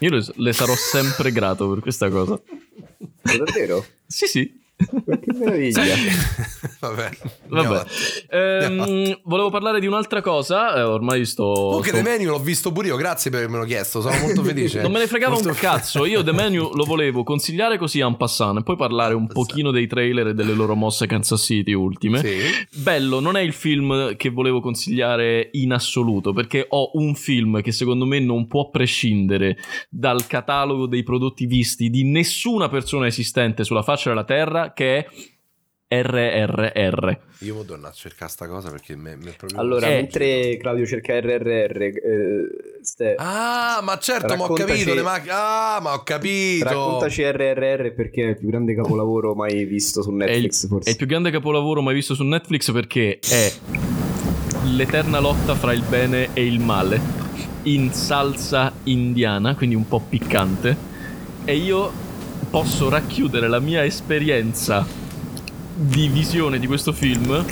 [0.00, 2.40] Io le, le sarò sempre grato per questa cosa.
[3.22, 3.84] Ma davvero?
[4.06, 4.62] Sì, sì.
[4.76, 5.82] Che meraviglia.
[6.80, 7.10] Vabbè.
[7.48, 7.84] Vabbè.
[8.30, 10.74] Ehm, volevo parlare di un'altra cosa.
[10.76, 11.52] eh, ormai sto.
[11.52, 14.82] Comunque sto- The Menu l'ho visto pure io, grazie per avermelo chiesto, sono molto felice.
[14.82, 16.04] Non me ne fregava Molto un cazzo.
[16.04, 19.86] Io The Menu lo volevo consigliare così en passant e poi parlare un pochino dei
[19.86, 22.18] trailer e delle loro mosse Kansas City ultime.
[22.18, 22.38] Sì.
[22.80, 27.72] Bello, non è il film che volevo consigliare in assoluto, perché ho un film che
[27.72, 29.56] secondo me non può prescindere
[29.88, 35.06] dal catalogo dei prodotti visti di nessuna persona esistente sulla faccia della Terra, che è
[36.02, 37.16] RRR.
[37.40, 39.60] Io vado a cercare sta cosa perché mi è proprio...
[39.60, 39.94] Allora, Eh.
[39.96, 41.92] mentre Claudio cerca RRR, eh,
[42.82, 45.32] Ste- Ah, ma certo, ma ho capito le macchine.
[45.34, 46.64] Ah, ma ho capito.
[46.64, 50.68] raccontaci RRR perché è il più grande capolavoro mai visto su È il, Netflix, è
[50.68, 50.90] forse.
[50.90, 53.52] il più grande capolavoro mai visto su Netflix perché è
[54.64, 57.00] l'eterna lotta fra il bene e il male
[57.64, 60.76] in salsa indiana, quindi un po' piccante.
[61.44, 61.92] E io
[62.54, 64.86] posso racchiudere la mia esperienza
[65.74, 67.44] di visione di questo film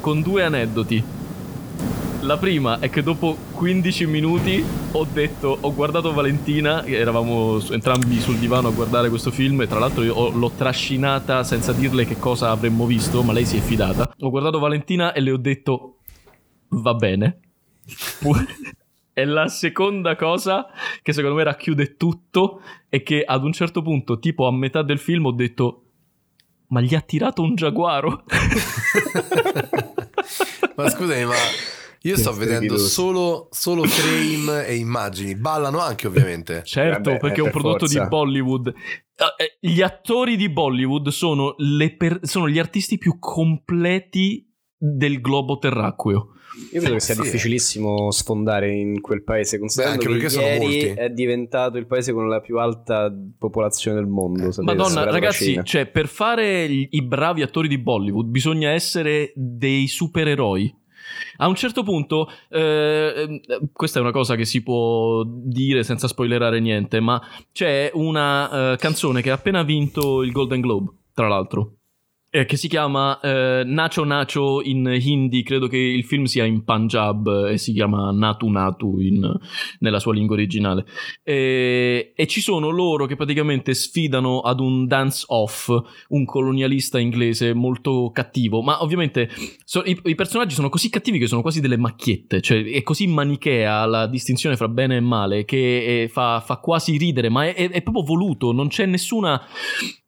[0.00, 1.04] con due aneddoti.
[2.20, 8.38] La prima è che dopo 15 minuti ho detto, ho guardato Valentina, eravamo entrambi sul
[8.38, 12.18] divano a guardare questo film e tra l'altro io ho- l'ho trascinata senza dirle che
[12.18, 14.10] cosa avremmo visto, ma lei si è fidata.
[14.20, 15.98] Ho guardato Valentina e le ho detto,
[16.68, 17.40] va bene.
[18.20, 18.34] Pu-
[19.18, 20.66] E la seconda cosa
[21.00, 24.98] che secondo me racchiude tutto è che ad un certo punto, tipo a metà del
[24.98, 25.84] film, ho detto,
[26.66, 28.24] ma gli ha tirato un giaguaro?
[30.76, 31.34] Ma scusami, ma
[32.02, 35.34] io Che sto vedendo solo, solo frame e immagini.
[35.34, 36.62] Ballano anche, ovviamente.
[36.64, 38.02] Certo, Vabbè, perché è un per prodotto forza.
[38.02, 38.66] di Bollywood.
[38.68, 44.45] Eh, eh, Gli attori di Bollywood sono, le per- sono gli artisti più completi
[44.76, 46.30] del globo terracqueo.
[46.72, 47.22] Io credo che sia Sì.
[47.22, 50.86] difficilissimo sfondare in quel paese, considerando Beh, anche che ieri molti.
[50.86, 54.50] è diventato il paese con la più alta popolazione del mondo.
[54.52, 59.86] sapete, Madonna, ragazzi, cioè, per fare gli- i bravi attori di Bollywood bisogna essere dei
[59.86, 60.74] supereroi.
[61.38, 63.40] A un certo punto, eh, ehm,
[63.72, 67.20] questa è una cosa che si può dire senza spoilerare niente, ma
[67.52, 71.75] c'è una eh, canzone che ha appena vinto il Golden Globe, tra l'altro,
[72.36, 76.64] eh, che si chiama eh, Nacho Nacho in hindi, credo che il film sia in
[76.64, 79.34] Punjab e si chiama Natu Natu in-
[79.78, 80.84] nella sua lingua originale.
[81.22, 85.70] E, e ci sono loro che praticamente sfidano ad un dance off
[86.08, 89.30] un colonialista inglese molto cattivo, ma ovviamente
[89.64, 93.06] so- i, i personaggi sono così cattivi che sono quasi delle macchiette, cioè è così
[93.06, 97.54] manichea la distinzione fra bene e male che eh, fa, fa quasi ridere, ma è,
[97.54, 99.40] è- è proprio voluto, non c'è nessuna...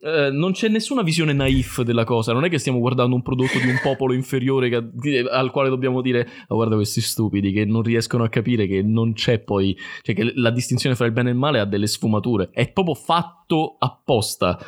[0.01, 3.59] eh, non c'è nessuna visione naif della cosa, non è che stiamo guardando un prodotto
[3.59, 7.83] di un popolo inferiore che- al quale dobbiamo dire "Ah, guarda questi stupidi che non
[7.83, 11.33] riescono a capire che non c'è poi, cioè che la distinzione fra il bene e
[11.33, 14.59] il male ha delle sfumature, è proprio fatto apposta.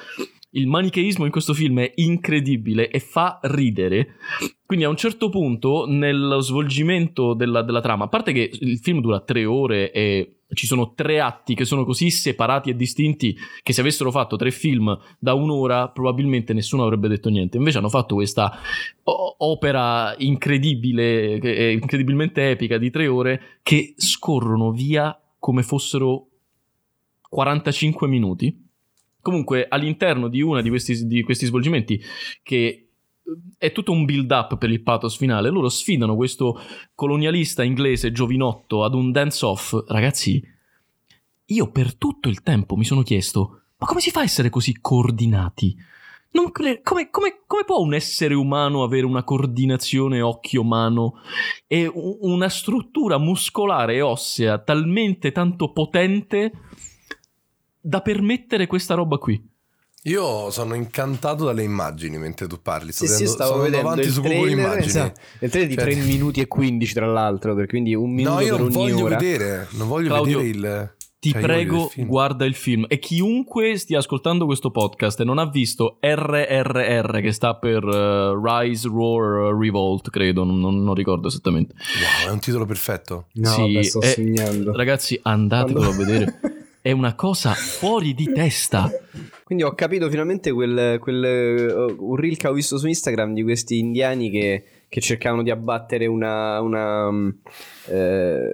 [0.50, 4.16] Il manicheismo in questo film è incredibile e fa ridere.
[4.66, 9.00] Quindi a un certo punto, nello svolgimento della, della trama, a parte che il film
[9.00, 13.72] dura tre ore e ci sono tre atti che sono così separati e distinti che
[13.72, 17.56] se avessero fatto tre film da un'ora probabilmente nessuno avrebbe detto niente.
[17.56, 18.58] Invece hanno fatto questa
[19.04, 26.26] opera incredibile, incredibilmente epica di tre ore che scorrono via come fossero
[27.28, 28.68] 45 minuti.
[29.20, 32.00] Comunque, all'interno di uno di questi, di questi svolgimenti,
[32.42, 32.86] che
[33.56, 36.58] è tutto un build up per il pathos finale, loro sfidano questo
[36.94, 39.74] colonialista inglese giovinotto ad un dance off.
[39.86, 40.42] Ragazzi,
[41.46, 44.78] io per tutto il tempo mi sono chiesto, ma come si fa a essere così
[44.80, 45.76] coordinati?
[46.52, 51.14] Cre- come, come- come può un essere umano avere una coordinazione occhio-mano
[51.66, 56.52] e una struttura muscolare e ossea talmente tanto potente
[57.80, 59.42] da permettere questa roba qui?
[60.04, 62.90] Io sono incantato dalle immagini mentre tu parli.
[62.90, 64.86] Sto Sì, sì, vedendo- stavo sto andando vedendo avanti il su Google Immagini.
[64.86, 65.20] esatto.
[65.40, 68.40] Il trailer di Cioè- 3 minuti e 15 tra l'altro, per- quindi un minuto No,
[68.40, 69.16] io per non ogni voglio ora.
[69.18, 69.68] vedere.
[69.72, 70.94] Non voglio Claudio, vedere il.
[71.20, 72.86] Ti cioè, io voglio prego, il guarda il film.
[72.88, 78.32] E chiunque stia ascoltando questo podcast e non ha visto RRR, che sta per eh,
[78.42, 81.74] Rise, Roar, Revolt, credo, non, non- ricordo esattamente.
[82.22, 83.26] Wow, è un titolo perfetto.
[83.34, 84.72] No, Sì, sto è- segnando.
[84.74, 86.40] Ragazzi, andatevelo Quando- a vedere.
[86.82, 88.90] È una cosa fuori di testa.
[89.44, 93.42] Quindi ho capito finalmente quel, quel, uh, un reel che ho visto su Instagram di
[93.42, 96.60] questi indiani che, che cercavano di abbattere una...
[96.60, 97.34] una um,
[97.86, 98.50] eh,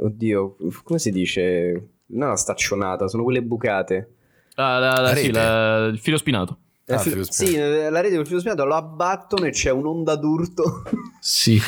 [0.00, 1.88] oddio, come si dice?
[2.06, 4.08] Non la staccionata, sono quelle bucate.
[4.54, 5.32] Ah, la- la- La sì, rete.
[5.38, 6.58] la- il filo spinato.
[6.84, 7.56] Eh, Ah, fi- filo spinato.
[7.56, 10.82] sì, la rete del filo spinato lo abbattono e c'è un'onda d'urto
[11.20, 11.60] Sì,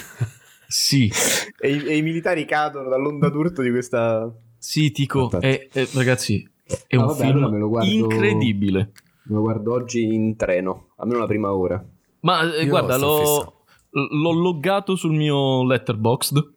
[0.67, 1.13] sì,
[1.61, 4.29] e, i, e i militari cadono dall'onda d'urto di questa...
[4.61, 5.31] sì, Tico.
[5.31, 6.47] È, è- ragazzi,
[6.87, 8.93] è Ah, un vabbè, film allora guardo- incredibile.
[9.23, 11.83] Me lo guardo oggi in treno, almeno la prima ora.
[12.21, 16.53] Ma eh, guarda, l'ho, l'ho loggato sul mio letterboxd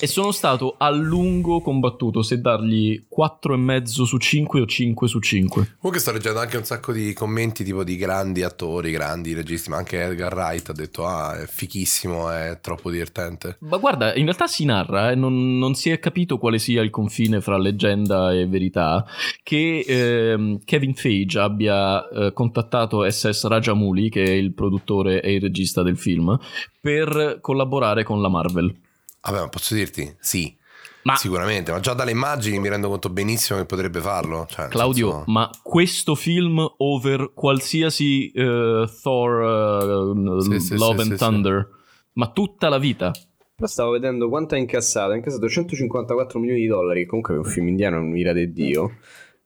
[0.00, 5.74] e sono stato a lungo combattuto se dargli 4,5 su 5 o 5 su 5.
[5.76, 9.76] Comunque sto leggendo anche un sacco di commenti tipo di grandi attori, grandi registi, ma
[9.76, 13.58] anche Edgar Wright ha detto ah è fichissimo, è troppo divertente.
[13.60, 16.90] Ma guarda, in realtà si narra, eh, non, non si è capito quale sia il
[16.90, 19.04] confine fra leggenda e verità,
[19.42, 25.42] che ehm, Kevin Feige abbia eh, contattato SS Rajamouli, che è il produttore e il
[25.42, 26.38] regista del film,
[26.80, 28.74] per collaborare con la Marvel.
[29.22, 30.14] Vabbè, ma posso dirti?
[30.18, 30.56] Sì,
[31.02, 34.46] Ma sicuramente, ma già dalle immagini mi rendo conto benissimo che potrebbe farlo.
[34.48, 41.08] Cioè, Claudio, senso- ma questo film over qualsiasi eh, Thor eh, Sì, sì, Love sì,
[41.08, 41.68] and sì, Thunder,
[42.14, 43.12] ma tutta la vita.
[43.54, 45.12] Però stavo vedendo quanto ha incassato.
[45.12, 47.00] Ha incassato 154 milioni di dollari.
[47.02, 48.96] che Comunque è un film indiano, non mira di Dio.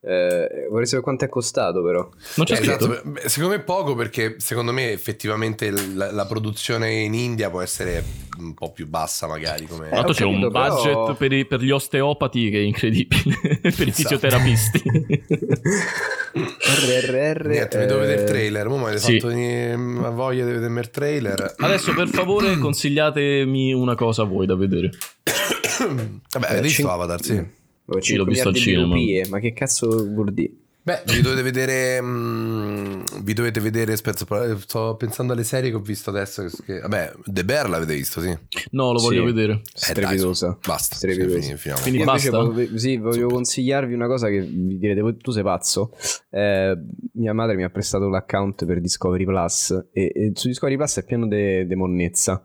[0.07, 2.07] Eh, vorrei sapere quanto è costato, però.
[2.37, 2.93] Non c'è Eh, scritto?
[2.93, 8.05] esatto, secondo me poco perché secondo me effettivamente la, la produzione in India può essere
[8.39, 9.89] un po' più bassa magari come...
[9.93, 13.63] Ho c'è un capito, però- budget per, i- per gli osteopati che è incredibile, per
[13.63, 13.93] i Esatto.
[13.93, 14.83] fisioterapisti.
[16.35, 17.47] RRR.
[17.49, 18.69] Niente, mi devo vedere il eh, trailer.
[18.69, 19.21] Mo' mi avete sì.
[19.21, 21.55] fatto voglia di vedermi il trailer.
[21.59, 24.91] Adesso per favore consigliatemi una cosa a voi da vedere.
[25.79, 27.63] Vabbè, eh, avete visto Avatar, sì.
[27.87, 28.95] Eh, Sì, 5 l'ho visto al cinema.
[28.95, 30.53] rupie, Ma che cazzo vuol dire?
[30.85, 31.99] Beh, vi dovete vedere.
[32.03, 33.95] mm, vi dovete vedere.
[33.95, 34.27] Aspetta,
[34.59, 36.43] sto pensando alle serie che ho visto adesso.
[36.45, 38.29] che- Che, vabbè, The Bear l'avete visto, sì.
[38.29, 38.39] Eh,
[38.73, 39.33] No, lo voglio Sì.
[39.33, 39.63] vedere.
[39.73, 40.49] Strepitosa.
[40.49, 40.95] dai, basta.
[40.97, 41.41] Strepitosa.
[41.41, 41.81] sì, finiamo.
[41.81, 42.45] Quindi Io invece basta?
[42.53, 43.33] voglio- sì, voglio Super.
[43.33, 45.91] consigliarvi una cosa che vi direte, voi- tu sei pazzo.
[46.29, 46.77] Eh,
[47.15, 51.05] mia madre mi ha prestato l'account per Discovery Plus e, e su Discovery Plus è
[51.07, 52.45] pieno di monnezza,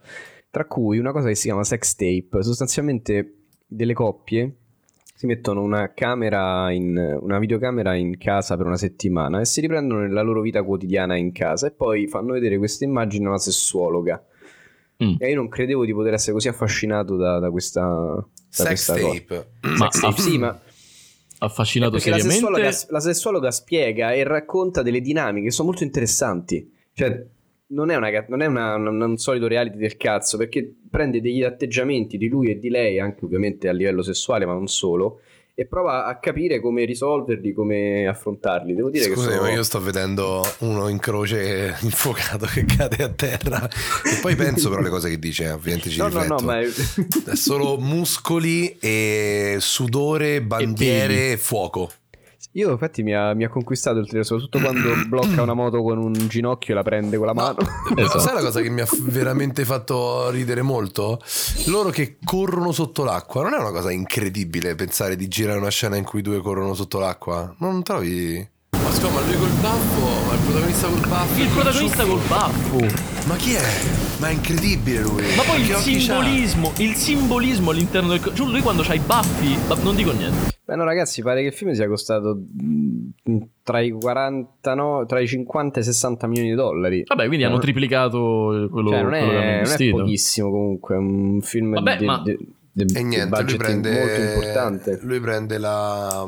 [0.50, 2.42] tra cui una cosa che si chiama sex tape.
[2.42, 3.34] Sostanzialmente
[3.68, 4.56] delle coppie
[5.20, 10.00] si mettono una camera in, una videocamera in casa per una settimana e si riprendono
[10.00, 14.26] nella loro vita quotidiana in casa e poi fanno vedere queste immagini a una sessuologa.
[15.04, 15.16] Mm.
[15.20, 18.94] E io non credevo di poter essere così affascinato da, da questa, da Sex questa
[18.98, 19.20] cosa.
[19.20, 19.50] tape.
[19.60, 20.62] Ma Sex tape, sì, ma
[21.40, 22.48] affascinato perché la seriamente.
[22.48, 26.72] sessuologa, la sessuologa spiega e racconta delle dinamiche che sono molto interessanti.
[26.94, 27.28] Cioè,
[27.72, 32.18] non è, una, non è una- un- solito reality del cazzo, perché prende degli atteggiamenti
[32.18, 35.22] di lui e di lei, anche ovviamente a livello sessuale, ma non solo,
[35.54, 38.74] e prova a capire come risolverli, come affrontarli.
[38.74, 39.42] Devo dire Scusami, che sono...
[39.42, 43.68] ma io sto vedendo uno in croce infuocato che cade a terra.
[43.68, 46.42] E poi penso però alle cose che dice, ovviamente ci No, no, rifletto.
[46.42, 46.60] no, ma...
[46.60, 51.92] È solo muscoli e sudore, bandiere e fuoco.
[52.54, 56.00] Io infatti mi ha, mi ha conquistato il trailer, soprattutto quando blocca una moto con
[56.00, 57.58] un ginocchio e la prende con la mano.
[57.94, 58.20] Però Esatto.
[58.20, 61.22] sai la cosa che mi ha veramente fatto ridere molto?
[61.66, 63.44] Loro che corrono sotto l'acqua.
[63.44, 66.98] Non è una cosa incredibile pensare di girare una scena in cui due corrono sotto
[66.98, 67.54] l'acqua?
[67.60, 68.48] Non trovi?
[68.72, 71.42] Ma scusa, ma lui col baffo, ma il protagonista col baffo.
[71.42, 72.78] Il protagonista col baffo.
[73.28, 73.82] Ma chi è?
[74.18, 75.24] Ma è incredibile lui.
[75.36, 78.32] Ma poi il simbolismo, il simbolismo all'interno del...
[78.34, 80.58] Giù lui quando c'ha i baffi, non dico niente.
[80.70, 82.40] Beh no ragazzi, pare che il film sia costato
[83.64, 87.04] tra i 49, tra i 50 e i 60 milioni di dollari.
[87.08, 89.98] Vabbè, quindi hanno Eh, triplicato quello, cioè, non, è, quello che hanno non è investito.
[89.98, 92.38] pochissimo comunque, un film Vabbè, di, ma- di
[92.94, 96.28] E niente, lui prende, lui prende la,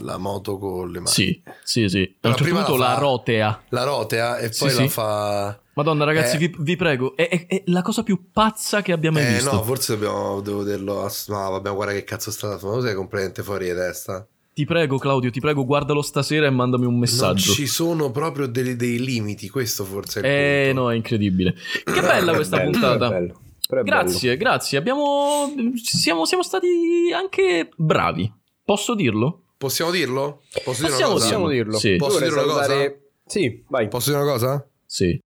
[0.00, 1.10] la moto con le mani.
[1.10, 2.02] Sì, sì, sì.
[2.02, 3.62] A Però un certo prima punto la la, fa- rotea.
[3.70, 4.82] La rotea e Sì, poi sì.
[4.82, 5.60] la fa...
[5.74, 6.38] Madonna, ragazzi, Eh.
[6.38, 9.52] vi, vi prego, è, è- è la cosa più pazza che abbia mai Eh visto.
[9.52, 11.04] no, forse dobbiamo, devo dirlo.
[11.04, 12.80] ass- No, vabbè, guarda che cazzo sta facendo.
[12.82, 14.26] Sei completamente fuori di testa.
[14.52, 17.52] Ti prego, Claudio, ti prego, guardalo stasera e mandami un Non messaggio.
[17.52, 19.48] ci sono proprio dei, dei limiti.
[19.48, 20.80] Questo forse è il Eh, punto.
[20.82, 21.54] no, è incredibile.
[21.84, 23.06] Che bella È questa Bello, puntata.
[23.06, 23.40] è bello.
[23.68, 24.78] Però è Grazie, grazie.
[24.78, 25.52] Abbiamo.
[25.74, 28.32] Siamo, siamo stati anche bravi.
[28.64, 29.42] Posso dirlo?
[29.58, 30.40] Possiamo dirlo?
[30.64, 31.28] Posso dire Possiamo una cosa?
[31.36, 31.44] bello.
[31.44, 31.78] Possiamo dirlo.
[31.78, 31.96] Sì.
[31.96, 32.96] Posso dire una cosa?
[33.26, 33.88] Sì, vai.
[33.88, 34.68] Posso dire una cosa?
[34.86, 35.20] Sì.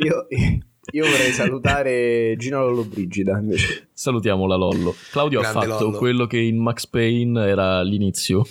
[0.00, 0.26] Io,
[0.92, 3.88] io vorrei salutare Gino Lollobrigida invece.
[3.92, 4.94] Salutiamo la Lollo.
[5.10, 5.98] Claudio Grande ha fatto Lollo.
[5.98, 8.46] quello che in Max Payne era l'inizio.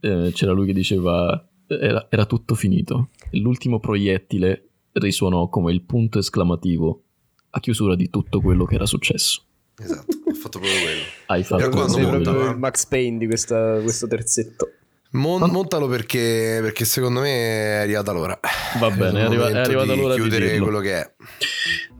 [0.00, 3.10] Eh, c'era lui che diceva: era, era tutto finito.
[3.32, 4.63] L'ultimo proiettile
[4.94, 7.02] risuonò come il punto esclamativo
[7.50, 9.42] a chiusura di tutto quello che era successo.
[9.76, 11.02] Esatto, ho fatto proprio quello.
[11.26, 14.70] Hai fatto proprio il Max Payne di questa- questo terzetto.
[15.12, 18.38] Mon- montalo perché, perché secondo me è arrivata l'ora.
[18.80, 20.64] Va bene, è, arriva- è arrivata di l'ora di chiudere dirlo.
[20.64, 21.14] quello che è.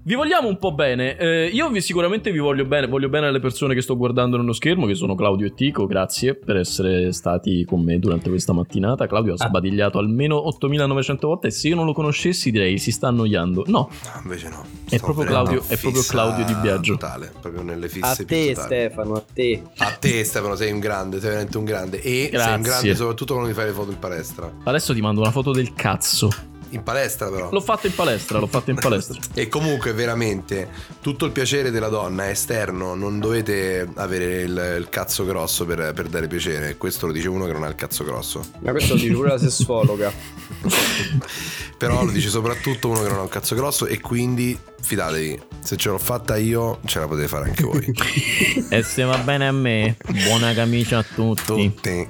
[0.07, 1.17] Vi vogliamo un po' bene.
[1.17, 2.87] Eh, io vi, sicuramente vi voglio bene.
[2.87, 5.87] Voglio bene alle persone che sto guardando nello schermo, che sono Claudio e Tico.
[5.87, 9.07] Grazie per essere stati con me durante questa mattinata.
[9.07, 9.47] Claudio ha Ah.
[9.49, 11.47] sbadigliato almeno 8900 volte.
[11.47, 13.65] E se io non lo conoscessi, direi si sta annoiando.
[13.69, 14.63] No, No, invece no.
[14.91, 16.93] È proprio Claudio- è proprio Claudio Di Biagio.
[16.99, 18.55] Totale, proprio nelle fisse A te.
[18.55, 19.63] Stefano, a te.
[19.79, 22.03] A te Stefano, sei un grande, sei veramente un grande.
[22.03, 22.55] E sei Grazie.
[22.57, 24.53] un grande soprattutto quando mi fai le foto in palestra.
[24.65, 26.29] adesso ti mando una foto del cazzo.
[26.71, 27.51] In palestra però.
[27.51, 29.19] L'ho fatto in palestra, l'ho fatto in palestra.
[29.35, 30.69] E comunque veramente
[31.01, 35.93] tutto il piacere della donna è esterno, non dovete avere il, il cazzo grosso per,
[35.95, 36.77] per dare piacere.
[36.77, 38.43] Questo lo dice uno che non ha il cazzo grosso.
[38.61, 40.13] Ma questo lo dice pure la sessuologa.
[41.77, 45.77] Però lo dice soprattutto uno che non ha un cazzo grosso e quindi fidatevi, se
[45.77, 47.93] ce l'ho fatta io ce la potete fare anche voi.
[48.71, 51.43] e se va bene a me, buona camicia a tutti.
[51.45, 52.09] Tutti.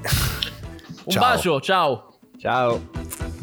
[1.04, 1.20] Un Ciao.
[1.20, 2.14] bacio, ciao.
[2.38, 3.33] Ciao.